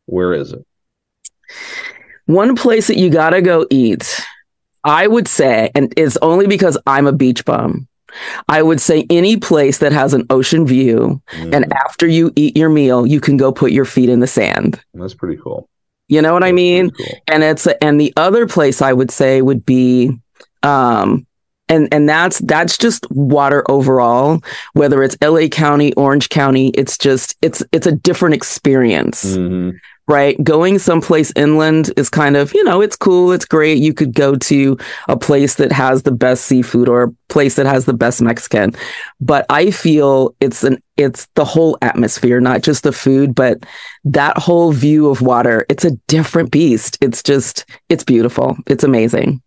where 0.05 0.33
is 0.33 0.53
it? 0.53 0.65
One 2.27 2.55
place 2.55 2.87
that 2.87 2.97
you 2.97 3.09
got 3.09 3.31
to 3.31 3.41
go 3.41 3.65
eat, 3.71 4.21
I 4.83 5.07
would 5.07 5.27
say, 5.27 5.71
and 5.73 5.91
it's 5.97 6.17
only 6.17 6.45
because 6.45 6.77
I'm 6.85 7.07
a 7.07 7.11
beach 7.11 7.45
bum. 7.45 7.87
I 8.47 8.61
would 8.61 8.79
say 8.79 9.05
any 9.09 9.37
place 9.37 9.79
that 9.79 9.91
has 9.91 10.13
an 10.13 10.25
ocean 10.29 10.65
view, 10.65 11.21
mm. 11.31 11.53
and 11.53 11.71
after 11.73 12.07
you 12.07 12.31
eat 12.35 12.55
your 12.55 12.69
meal, 12.69 13.05
you 13.05 13.19
can 13.19 13.37
go 13.37 13.51
put 13.51 13.71
your 13.71 13.85
feet 13.85 14.09
in 14.09 14.19
the 14.19 14.27
sand. 14.27 14.81
That's 14.93 15.13
pretty 15.13 15.39
cool. 15.41 15.69
You 16.07 16.21
know 16.21 16.33
what 16.33 16.41
That's 16.41 16.49
I 16.49 16.53
mean? 16.53 16.91
Cool. 16.91 17.05
And 17.27 17.43
it's 17.43 17.67
and 17.67 17.99
the 17.99 18.13
other 18.15 18.47
place 18.47 18.81
I 18.81 18.93
would 18.93 19.11
say 19.11 19.41
would 19.41 19.65
be 19.65 20.17
um 20.63 21.26
and 21.69 21.87
and 21.91 22.07
that's 22.07 22.39
that's 22.39 22.77
just 22.77 23.09
water 23.11 23.63
overall. 23.69 24.41
Whether 24.73 25.03
it's 25.03 25.17
la 25.21 25.47
county 25.47 25.93
orange 25.93 26.29
county 26.29 26.69
it's 26.69 26.97
just 26.97 27.35
it's 27.41 27.63
it's 27.71 27.87
a 27.87 27.91
different 27.91 28.35
experience 28.35 29.37
mm-hmm. 29.37 29.77
right? 30.07 30.41
Going 30.43 30.79
someplace 30.79 31.31
inland 31.35 31.91
is 31.97 32.09
kind 32.09 32.37
of 32.37 32.53
you 32.53 32.63
know 32.63 32.81
it's 32.81 32.95
cool 32.95 33.31
it's 33.31 33.45
great. 33.45 33.79
You 33.79 33.93
could 33.93 34.13
go 34.13 34.35
to 34.35 34.77
a 35.07 35.17
place 35.17 35.55
that 35.55 35.71
has 35.71 36.03
the 36.03 36.11
best 36.11 36.45
seafood 36.45 36.87
or 36.87 37.03
a 37.03 37.11
place 37.29 37.55
that 37.55 37.65
has 37.65 37.85
the 37.85 37.93
best 37.93 38.21
mexican. 38.21 38.73
But 39.19 39.45
i 39.49 39.71
feel 39.71 40.35
it's 40.39 40.63
an 40.63 40.81
it's 40.95 41.27
the 41.35 41.45
whole 41.45 41.77
atmosphere 41.81 42.39
not 42.39 42.63
just 42.63 42.81
the 42.83 42.91
food 42.91 43.35
but 43.35 43.63
that 44.03 44.35
whole 44.37 44.71
view 44.71 45.09
of 45.09 45.21
water 45.21 45.65
it's 45.69 45.85
a 45.85 45.91
different 46.07 46.51
beast. 46.51 46.97
It's 47.01 47.21
just 47.21 47.65
it's 47.89 48.03
beautiful. 48.03 48.57
It's 48.67 48.83
amazing 48.83 49.41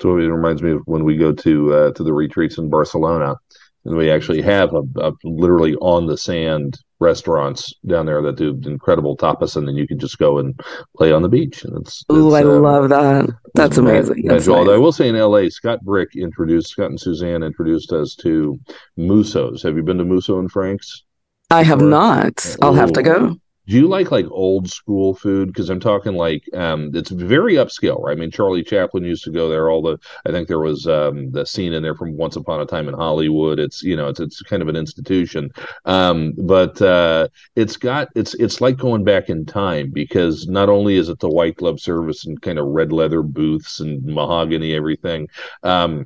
so 0.00 0.18
it 0.18 0.26
reminds 0.26 0.62
me 0.62 0.72
of 0.72 0.82
when 0.84 1.04
we 1.04 1.16
go 1.16 1.32
to 1.32 1.74
uh, 1.74 1.90
to 1.92 2.02
the 2.02 2.12
retreats 2.12 2.58
in 2.58 2.68
Barcelona, 2.68 3.36
and 3.84 3.96
we 3.96 4.10
actually 4.10 4.42
have 4.42 4.74
a, 4.74 4.82
a, 5.00 5.12
literally 5.24 5.74
on 5.76 6.06
the 6.06 6.18
sand 6.18 6.78
restaurants 6.98 7.74
down 7.86 8.06
there 8.06 8.22
that 8.22 8.36
do 8.36 8.58
incredible 8.64 9.16
tapas, 9.16 9.56
and 9.56 9.66
then 9.66 9.76
you 9.76 9.86
can 9.86 9.98
just 9.98 10.18
go 10.18 10.38
and 10.38 10.58
play 10.96 11.12
on 11.12 11.22
the 11.22 11.28
beach. 11.28 11.64
And 11.64 11.78
it's, 11.78 12.04
oh, 12.08 12.32
I 12.34 12.42
uh, 12.42 12.46
love 12.46 12.88
that. 12.90 13.28
That's 13.54 13.78
amazing. 13.78 14.26
That's 14.26 14.46
nice. 14.46 14.68
I 14.68 14.76
will 14.76 14.92
say 14.92 15.08
in 15.08 15.16
L.A., 15.16 15.50
Scott 15.50 15.82
Brick 15.82 16.14
introduced 16.14 16.68
Scott 16.68 16.90
and 16.90 17.00
Suzanne 17.00 17.42
introduced 17.42 17.92
us 17.92 18.14
to 18.16 18.58
Mussos. 18.96 19.62
Have 19.62 19.76
you 19.76 19.82
been 19.82 19.98
to 19.98 20.04
Musso 20.04 20.38
and 20.38 20.50
Frank's? 20.50 21.04
I 21.50 21.62
have 21.62 21.80
not. 21.80 22.56
I'll 22.60 22.74
have 22.74 22.92
to 22.92 23.02
go 23.02 23.36
do 23.66 23.74
you 23.76 23.88
like 23.88 24.10
like 24.10 24.26
old 24.30 24.70
school 24.70 25.14
food? 25.14 25.48
Because 25.48 25.70
i'm 25.70 25.80
talking 25.80 26.14
like 26.14 26.44
um 26.54 26.90
it's 26.94 27.10
very 27.10 27.54
upscale 27.54 28.02
right? 28.02 28.16
I 28.16 28.20
mean 28.20 28.30
charlie 28.30 28.62
chaplin 28.62 29.04
used 29.04 29.24
to 29.24 29.30
go 29.30 29.48
there 29.48 29.70
all 29.70 29.82
the 29.82 29.98
i 30.26 30.30
think 30.30 30.48
there 30.48 30.58
was 30.60 30.86
um 30.86 31.30
the 31.32 31.44
scene 31.44 31.72
in 31.72 31.82
there 31.82 31.94
from 31.94 32.16
once 32.16 32.36
upon 32.36 32.60
a 32.60 32.66
time 32.66 32.88
in 32.88 32.94
hollywood. 32.94 33.58
It's 33.58 33.82
you 33.82 33.96
know 33.96 34.08
it's 34.08 34.20
it's 34.20 34.42
kind 34.42 34.62
of 34.62 34.68
an 34.68 34.76
institution. 34.76 35.50
Um 35.84 36.32
but 36.36 36.80
uh 36.80 37.28
it's 37.56 37.76
got 37.76 38.08
it's 38.14 38.34
it's 38.34 38.60
like 38.60 38.76
going 38.76 39.04
back 39.04 39.28
in 39.28 39.44
time 39.44 39.90
because 39.90 40.46
not 40.48 40.68
only 40.68 40.96
is 40.96 41.08
it 41.08 41.18
the 41.20 41.28
white 41.28 41.56
glove 41.56 41.80
service 41.80 42.26
and 42.26 42.40
kind 42.42 42.58
of 42.58 42.66
red 42.66 42.92
leather 42.92 43.22
booths 43.22 43.80
and 43.80 44.02
mahogany 44.04 44.74
everything 44.74 45.28
um 45.62 46.04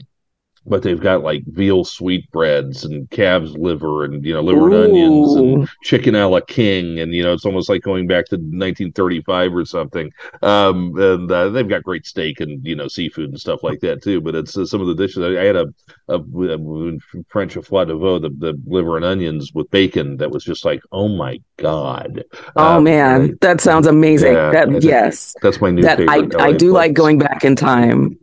but 0.66 0.82
they've 0.82 1.00
got 1.00 1.22
like 1.22 1.42
veal 1.46 1.84
sweetbreads 1.84 2.84
and 2.84 3.10
calves 3.10 3.56
liver 3.56 4.04
and 4.04 4.24
you 4.24 4.34
know 4.34 4.42
liver 4.42 4.68
Ooh. 4.68 4.74
and 4.74 4.84
onions 4.84 5.34
and 5.34 5.68
chicken 5.82 6.14
a 6.14 6.28
la 6.28 6.40
king 6.40 7.00
and 7.00 7.14
you 7.14 7.22
know 7.22 7.32
it's 7.32 7.46
almost 7.46 7.68
like 7.68 7.82
going 7.82 8.06
back 8.06 8.26
to 8.26 8.36
1935 8.36 9.54
or 9.54 9.64
something. 9.64 10.12
Um, 10.42 10.96
and 10.98 11.30
uh, 11.30 11.48
they've 11.48 11.68
got 11.68 11.82
great 11.82 12.06
steak 12.06 12.40
and 12.40 12.64
you 12.66 12.76
know 12.76 12.88
seafood 12.88 13.30
and 13.30 13.40
stuff 13.40 13.62
like 13.62 13.80
that 13.80 14.02
too 14.02 14.20
but 14.20 14.34
it's 14.34 14.56
uh, 14.56 14.66
some 14.66 14.80
of 14.80 14.86
the 14.86 14.94
dishes 14.94 15.22
I, 15.22 15.40
I 15.40 15.44
had 15.44 15.56
a, 15.56 15.66
a, 16.08 16.18
a, 16.18 16.98
French 17.28 17.56
of 17.56 17.66
foie 17.66 17.84
de 17.84 17.96
veau 17.96 18.18
the, 18.18 18.30
the 18.30 18.60
liver 18.66 18.96
and 18.96 19.04
onions 19.04 19.52
with 19.54 19.70
bacon 19.70 20.16
that 20.18 20.30
was 20.30 20.44
just 20.44 20.64
like 20.64 20.82
oh 20.92 21.08
my 21.08 21.40
god. 21.56 22.24
Oh 22.56 22.76
um, 22.76 22.84
man. 22.84 23.38
that 23.40 23.60
sounds 23.60 23.86
amazing. 23.86 24.34
Yeah, 24.34 24.50
that, 24.50 24.82
yes. 24.82 25.34
that's 25.42 25.60
my 25.60 25.70
new 25.70 25.82
that 25.82 25.98
favorite 25.98 26.36
I, 26.36 26.46
I 26.46 26.52
do 26.52 26.70
place. 26.70 26.74
like 26.74 26.92
going 26.94 27.18
back 27.18 27.44
in 27.44 27.56
time 27.56 28.18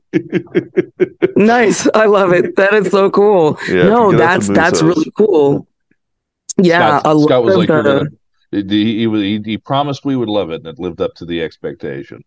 nice. 1.36 1.88
I 1.94 2.06
love 2.06 2.34
it. 2.34 2.56
That 2.56 2.74
is 2.74 2.92
so 2.92 3.10
cool. 3.10 3.58
Yeah, 3.68 3.84
no, 3.84 4.16
that's 4.16 4.48
that's 4.48 4.82
really 4.82 5.12
cool. 5.12 5.68
Yeah, 6.58 7.00
Scott, 7.00 7.22
Scott 7.22 7.44
was 7.44 7.56
like, 7.56 7.68
the... 7.68 8.12
he, 8.52 9.08
he, 9.08 9.42
he 9.44 9.58
promised 9.58 10.06
we 10.06 10.16
would 10.16 10.30
love 10.30 10.50
it, 10.52 10.56
and 10.56 10.68
it 10.68 10.80
lived 10.80 11.02
up 11.02 11.14
to 11.16 11.26
the 11.26 11.42
expectation. 11.42 12.24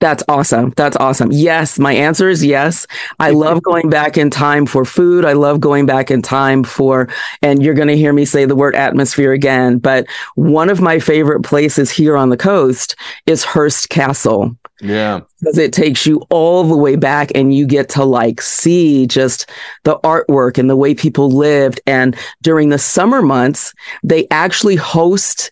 That's 0.00 0.22
awesome. 0.28 0.74
That's 0.76 0.96
awesome. 0.96 1.32
Yes, 1.32 1.78
my 1.78 1.94
answer 1.94 2.28
is 2.28 2.44
yes. 2.44 2.86
I 3.20 3.30
mm-hmm. 3.30 3.38
love 3.38 3.62
going 3.62 3.88
back 3.88 4.18
in 4.18 4.28
time 4.28 4.66
for 4.66 4.84
food. 4.84 5.24
I 5.24 5.32
love 5.32 5.60
going 5.60 5.86
back 5.86 6.10
in 6.10 6.20
time 6.20 6.62
for, 6.62 7.08
and 7.42 7.62
you're 7.62 7.74
going 7.74 7.88
to 7.88 7.96
hear 7.96 8.12
me 8.12 8.24
say 8.24 8.44
the 8.44 8.56
word 8.56 8.74
atmosphere 8.74 9.32
again, 9.32 9.78
but 9.78 10.06
one 10.34 10.68
of 10.68 10.80
my 10.80 10.98
favorite 10.98 11.42
places 11.42 11.90
here 11.90 12.16
on 12.16 12.28
the 12.28 12.36
coast 12.36 12.96
is 13.26 13.44
Hearst 13.44 13.88
Castle. 13.88 14.54
Yeah. 14.80 15.20
Because 15.40 15.56
it 15.56 15.72
takes 15.72 16.04
you 16.04 16.22
all 16.28 16.64
the 16.64 16.76
way 16.76 16.96
back 16.96 17.30
and 17.34 17.54
you 17.54 17.66
get 17.66 17.88
to 17.90 18.04
like 18.04 18.42
see 18.42 19.06
just 19.06 19.48
the 19.84 19.98
artwork 20.00 20.58
and 20.58 20.68
the 20.68 20.76
way 20.76 20.94
people 20.94 21.30
lived. 21.30 21.80
And 21.86 22.16
during 22.42 22.68
the 22.68 22.78
summer 22.78 23.22
months, 23.22 23.72
they 24.02 24.26
actually 24.30 24.76
host 24.76 25.50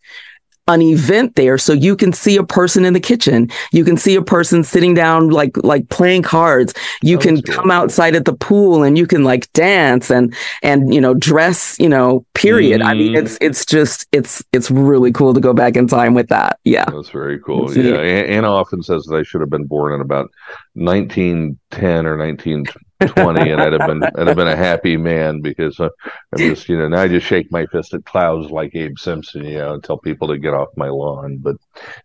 an 0.72 0.82
event 0.82 1.36
there. 1.36 1.58
So 1.58 1.72
you 1.72 1.96
can 1.96 2.12
see 2.12 2.36
a 2.36 2.44
person 2.44 2.84
in 2.84 2.92
the 2.92 3.00
kitchen. 3.00 3.50
You 3.72 3.84
can 3.84 3.96
see 3.96 4.14
a 4.14 4.22
person 4.22 4.64
sitting 4.64 4.94
down 4.94 5.30
like 5.30 5.56
like 5.62 5.88
playing 5.88 6.22
cards. 6.22 6.74
You 7.02 7.18
can 7.18 7.42
come 7.42 7.70
outside 7.70 8.14
at 8.14 8.24
the 8.24 8.34
pool 8.34 8.82
and 8.82 8.96
you 8.96 9.06
can 9.06 9.24
like 9.24 9.52
dance 9.52 10.10
and 10.10 10.34
and 10.62 10.92
you 10.92 11.00
know 11.00 11.14
dress 11.14 11.76
you 11.78 11.88
know 11.88 12.24
period. 12.34 12.80
Mm. 12.80 12.86
i 12.86 12.94
mean 12.94 13.16
it's 13.16 13.34
mm-hmm. 13.34 13.46
it's 13.46 13.64
just 13.66 14.06
it's 14.12 14.42
it's 14.52 14.70
really 14.70 15.12
cool 15.12 15.34
to 15.34 15.40
go 15.40 15.52
back 15.52 15.76
in 15.76 15.86
time 15.86 16.14
with 16.14 16.28
that. 16.28 16.58
Yeah. 16.64 16.84
That's 16.86 17.10
very 17.10 17.38
cool. 17.40 17.72
Yeah. 17.76 17.96
Anna 17.96 18.50
often 18.50 18.82
says 18.82 19.04
that 19.04 19.16
i 19.16 19.22
should 19.22 19.40
have 19.40 19.50
been 19.50 19.66
born 19.66 19.92
in 19.92 20.00
about 20.00 20.30
1910 20.74 22.06
or 22.06 22.16
19 22.16 22.64
20 23.06 23.50
and 23.50 23.60
I'd 23.60 23.72
have 23.72 23.86
been 23.86 24.02
I'd 24.02 24.28
have 24.28 24.36
been 24.36 24.48
a 24.48 24.56
happy 24.56 24.96
man 24.96 25.40
because 25.40 25.78
uh, 25.80 25.88
I'm 26.32 26.38
just 26.38 26.68
you 26.68 26.78
know 26.78 26.88
now 26.88 27.00
I 27.02 27.08
just 27.08 27.26
shake 27.26 27.50
my 27.50 27.66
fist 27.66 27.94
at 27.94 28.04
clouds 28.04 28.50
like 28.50 28.74
Abe 28.74 28.98
Simpson 28.98 29.44
you 29.44 29.58
know 29.58 29.74
and 29.74 29.84
tell 29.84 29.98
people 29.98 30.28
to 30.28 30.38
get 30.38 30.54
off 30.54 30.68
my 30.76 30.88
lawn 30.88 31.38
but 31.38 31.56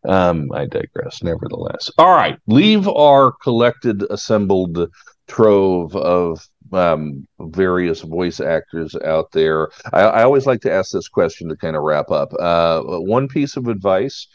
um, 0.08 0.52
I 0.54 0.66
digress 0.66 1.24
nevertheless. 1.24 1.90
All 1.98 2.14
right 2.14 2.38
leave 2.48 2.88
our 2.88 3.32
collected 3.32 4.04
assembled 4.10 4.90
trove 5.28 5.96
of 5.96 6.48
um, 6.74 7.28
various 7.40 8.02
voice 8.02 8.40
actors 8.40 8.96
out 9.06 9.32
there. 9.32 9.70
I, 9.94 10.02
I 10.02 10.24
always 10.24 10.46
like 10.46 10.62
to 10.62 10.72
ask 10.72 10.92
this 10.92 11.08
question 11.08 11.50
to 11.50 11.56
kind 11.56 11.76
of 11.76 11.84
wrap 11.84 12.12
up. 12.12 12.34
Uh, 12.40 12.82
one 12.82 13.28
piece 13.28 13.58
of 13.58 13.68
advice 13.68 14.28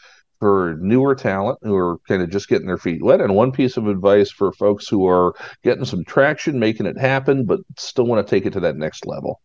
for 0.43 0.75
newer 0.81 1.15
talent 1.15 1.57
who 1.61 1.73
are 1.73 1.99
kind 2.05 2.21
of 2.21 2.29
just 2.29 2.49
getting 2.49 2.67
their 2.67 2.77
feet 2.77 3.01
wet, 3.01 3.21
and 3.21 3.33
one 3.33 3.49
piece 3.49 3.77
of 3.77 3.87
advice 3.87 4.29
for 4.29 4.51
folks 4.51 4.89
who 4.89 5.07
are 5.07 5.33
getting 5.63 5.85
some 5.85 6.03
traction, 6.03 6.59
making 6.59 6.85
it 6.85 6.97
happen, 6.97 7.45
but 7.45 7.61
still 7.77 8.05
want 8.05 8.27
to 8.27 8.29
take 8.29 8.45
it 8.45 8.51
to 8.51 8.59
that 8.59 8.75
next 8.75 9.05
level? 9.05 9.39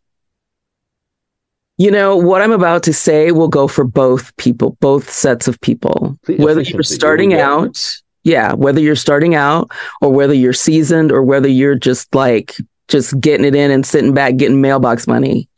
You 1.77 1.93
know, 1.93 2.17
what 2.17 2.43
I'm 2.43 2.51
about 2.51 2.83
to 2.83 2.93
say 2.93 3.31
will 3.31 3.47
go 3.47 3.69
for 3.69 3.85
both 3.85 4.37
people, 4.39 4.77
both 4.81 5.09
sets 5.09 5.47
of 5.47 5.61
people. 5.61 6.19
Whether 6.27 6.63
you're 6.63 6.83
starting 6.83 7.33
out, 7.35 7.97
yeah, 8.25 8.55
whether 8.55 8.81
you're 8.81 8.97
starting 8.97 9.37
out 9.37 9.71
or 10.03 10.11
whether 10.11 10.35
you're 10.35 10.53
seasoned 10.53 11.13
or 11.13 11.23
whether 11.23 11.47
you're 11.47 11.77
just 11.77 12.13
like 12.13 12.57
just 12.89 13.21
getting 13.21 13.47
it 13.47 13.55
in 13.55 13.71
and 13.71 13.87
sitting 13.87 14.15
back 14.15 14.35
getting 14.35 14.61
mailbox 14.61 15.07
money. 15.07 15.49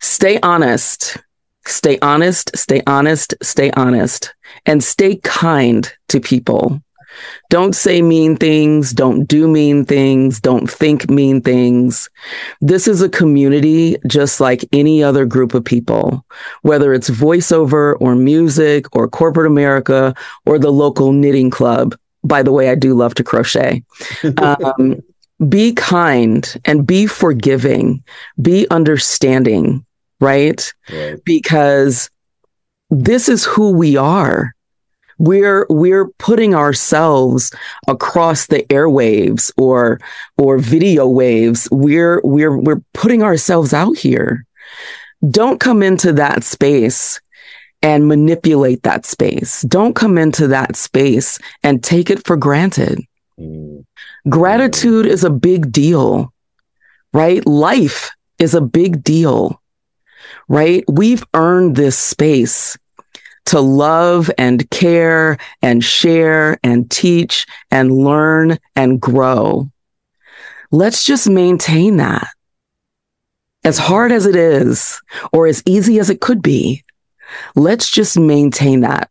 Stay 0.00 0.38
honest 0.44 1.18
Stay 1.66 1.98
honest, 2.00 2.56
stay 2.56 2.82
honest, 2.86 3.34
stay 3.42 3.70
honest, 3.72 4.34
and 4.66 4.82
stay 4.82 5.16
kind 5.16 5.92
to 6.08 6.20
people. 6.20 6.82
Don't 7.48 7.74
say 7.74 8.02
mean 8.02 8.36
things. 8.36 8.92
Don't 8.92 9.24
do 9.24 9.48
mean 9.48 9.84
things. 9.84 10.40
Don't 10.40 10.70
think 10.70 11.10
mean 11.10 11.40
things. 11.40 12.08
This 12.60 12.86
is 12.86 13.02
a 13.02 13.08
community 13.08 13.96
just 14.06 14.40
like 14.40 14.64
any 14.72 15.02
other 15.02 15.26
group 15.26 15.54
of 15.54 15.64
people, 15.64 16.24
whether 16.62 16.94
it's 16.94 17.10
voiceover 17.10 17.96
or 18.00 18.14
music 18.14 18.86
or 18.94 19.08
corporate 19.08 19.46
America 19.46 20.14
or 20.46 20.58
the 20.58 20.72
local 20.72 21.12
knitting 21.12 21.50
club. 21.50 21.96
By 22.22 22.42
the 22.42 22.52
way, 22.52 22.70
I 22.70 22.74
do 22.74 22.94
love 22.94 23.14
to 23.14 23.24
crochet. 23.24 23.82
Um, 24.38 25.02
be 25.48 25.72
kind 25.72 26.54
and 26.66 26.86
be 26.86 27.06
forgiving, 27.06 28.04
be 28.42 28.68
understanding 28.70 29.84
right? 30.20 30.72
right? 30.92 31.22
Because 31.24 32.10
this 32.90 33.28
is 33.28 33.44
who 33.44 33.70
we 33.70 33.96
are. 33.96 34.54
We're 35.18 35.66
we're 35.68 36.08
putting 36.18 36.54
ourselves 36.54 37.52
across 37.88 38.46
the 38.46 38.62
airwaves 38.64 39.52
or 39.58 40.00
or 40.38 40.58
video 40.58 41.06
waves. 41.06 41.68
We're 41.70 42.22
we're 42.24 42.56
we're 42.56 42.82
putting 42.94 43.22
ourselves 43.22 43.74
out 43.74 43.98
here. 43.98 44.46
Don't 45.28 45.60
come 45.60 45.82
into 45.82 46.14
that 46.14 46.42
space 46.42 47.20
and 47.82 48.08
manipulate 48.08 48.82
that 48.82 49.04
space. 49.04 49.62
Don't 49.62 49.94
come 49.94 50.16
into 50.16 50.46
that 50.48 50.74
space 50.76 51.38
and 51.62 51.84
take 51.84 52.10
it 52.10 52.26
for 52.26 52.36
granted. 52.36 53.00
Mm. 53.38 53.84
Gratitude 54.28 55.06
is 55.06 55.24
a 55.24 55.30
big 55.30 55.70
deal, 55.70 56.32
right? 57.12 57.46
Life 57.46 58.10
is 58.38 58.54
a 58.54 58.60
big 58.60 59.02
deal 59.04 59.60
right? 60.50 60.82
We've 60.88 61.24
earned 61.32 61.76
this 61.76 61.96
space 61.96 62.76
to 63.46 63.60
love 63.60 64.30
and 64.36 64.68
care 64.70 65.38
and 65.62 65.82
share 65.82 66.58
and 66.64 66.90
teach 66.90 67.46
and 67.70 67.96
learn 67.96 68.58
and 68.74 69.00
grow. 69.00 69.70
Let's 70.72 71.04
just 71.04 71.30
maintain 71.30 71.98
that. 71.98 72.28
As 73.62 73.78
hard 73.78 74.10
as 74.10 74.26
it 74.26 74.34
is, 74.34 75.00
or 75.32 75.46
as 75.46 75.62
easy 75.66 76.00
as 76.00 76.10
it 76.10 76.20
could 76.20 76.42
be, 76.42 76.84
let's 77.54 77.88
just 77.88 78.18
maintain 78.18 78.80
that. 78.80 79.08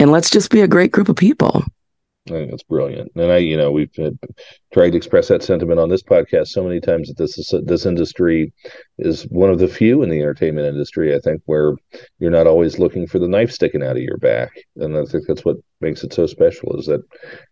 And 0.00 0.10
let's 0.10 0.30
just 0.30 0.50
be 0.50 0.60
a 0.60 0.68
great 0.68 0.90
group 0.90 1.08
of 1.08 1.16
people. 1.16 1.62
I 2.26 2.30
think 2.30 2.50
that's 2.50 2.62
brilliant. 2.62 3.12
And 3.16 3.30
I, 3.30 3.36
you 3.36 3.54
know, 3.54 3.70
we've 3.70 3.92
tried 4.72 4.90
to 4.90 4.96
express 4.96 5.28
that 5.28 5.42
sentiment 5.42 5.78
on 5.78 5.90
this 5.90 6.02
podcast 6.02 6.48
so 6.48 6.64
many 6.64 6.80
times 6.80 7.08
that 7.08 7.18
this 7.18 7.36
is, 7.36 7.54
this 7.66 7.84
industry 7.84 8.50
is 8.98 9.24
one 9.24 9.50
of 9.50 9.58
the 9.58 9.68
few 9.68 10.02
in 10.02 10.08
the 10.08 10.20
entertainment 10.20 10.66
industry, 10.66 11.14
I 11.14 11.18
think, 11.18 11.42
where 11.44 11.74
you're 12.18 12.30
not 12.30 12.46
always 12.46 12.78
looking 12.78 13.06
for 13.06 13.18
the 13.18 13.28
knife 13.28 13.52
sticking 13.52 13.82
out 13.82 13.96
of 13.96 14.02
your 14.02 14.16
back. 14.16 14.52
And 14.76 14.96
I 14.96 15.04
think 15.04 15.26
that's 15.26 15.44
what 15.44 15.58
makes 15.82 16.02
it 16.02 16.14
so 16.14 16.26
special 16.26 16.74
is 16.78 16.86
that 16.86 17.02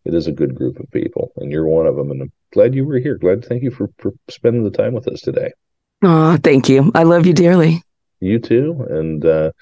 it 0.06 0.14
is 0.14 0.26
a 0.26 0.32
good 0.32 0.54
group 0.54 0.80
of 0.80 0.90
people, 0.90 1.32
and 1.36 1.52
you're 1.52 1.66
one 1.66 1.86
of 1.86 1.96
them. 1.96 2.10
And 2.10 2.22
I'm 2.22 2.32
glad 2.54 2.74
you 2.74 2.86
were 2.86 2.98
here. 2.98 3.18
Glad. 3.18 3.44
Thank 3.44 3.62
you 3.62 3.70
for, 3.70 3.90
for 3.98 4.14
spending 4.30 4.64
the 4.64 4.70
time 4.70 4.94
with 4.94 5.06
us 5.06 5.20
today. 5.20 5.52
Oh, 6.02 6.38
thank 6.42 6.70
you. 6.70 6.90
I 6.94 7.02
love 7.02 7.26
you 7.26 7.34
dearly. 7.34 7.82
You 8.20 8.38
too. 8.38 8.86
And, 8.88 9.22
uh, 9.26 9.52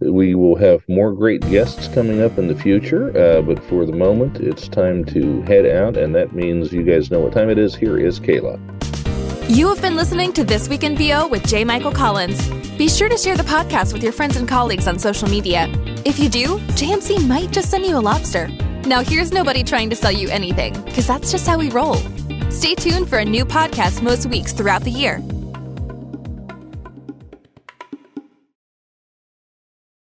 we 0.00 0.34
will 0.34 0.56
have 0.56 0.88
more 0.88 1.12
great 1.12 1.40
guests 1.50 1.88
coming 1.88 2.22
up 2.22 2.38
in 2.38 2.48
the 2.48 2.54
future, 2.54 3.10
uh, 3.18 3.42
but 3.42 3.62
for 3.64 3.84
the 3.84 3.92
moment, 3.92 4.38
it's 4.38 4.68
time 4.68 5.04
to 5.06 5.42
head 5.42 5.66
out, 5.66 5.96
and 5.96 6.14
that 6.14 6.32
means 6.32 6.72
you 6.72 6.82
guys 6.82 7.10
know 7.10 7.20
what 7.20 7.32
time 7.32 7.50
it 7.50 7.58
is. 7.58 7.74
Here 7.74 7.98
is 7.98 8.20
Kayla. 8.20 8.58
You 9.50 9.68
have 9.68 9.80
been 9.80 9.96
listening 9.96 10.32
to 10.34 10.44
This 10.44 10.68
Week 10.68 10.84
in 10.84 10.96
VO 10.96 11.26
with 11.26 11.46
J. 11.46 11.64
Michael 11.64 11.90
Collins. 11.90 12.48
Be 12.76 12.88
sure 12.88 13.08
to 13.08 13.16
share 13.16 13.36
the 13.36 13.42
podcast 13.42 13.92
with 13.92 14.02
your 14.02 14.12
friends 14.12 14.36
and 14.36 14.46
colleagues 14.46 14.86
on 14.86 14.98
social 14.98 15.28
media. 15.28 15.68
If 16.04 16.18
you 16.18 16.28
do, 16.28 16.58
JMC 16.76 17.26
might 17.26 17.50
just 17.50 17.70
send 17.70 17.86
you 17.86 17.96
a 17.96 18.00
lobster. 18.00 18.48
Now, 18.84 19.02
here's 19.02 19.32
nobody 19.32 19.64
trying 19.64 19.90
to 19.90 19.96
sell 19.96 20.12
you 20.12 20.28
anything, 20.28 20.80
because 20.82 21.06
that's 21.06 21.32
just 21.32 21.46
how 21.46 21.58
we 21.58 21.70
roll. 21.70 21.96
Stay 22.50 22.74
tuned 22.74 23.08
for 23.08 23.18
a 23.18 23.24
new 23.24 23.44
podcast 23.44 24.02
most 24.02 24.26
weeks 24.26 24.52
throughout 24.52 24.82
the 24.82 24.90
year. 24.90 25.22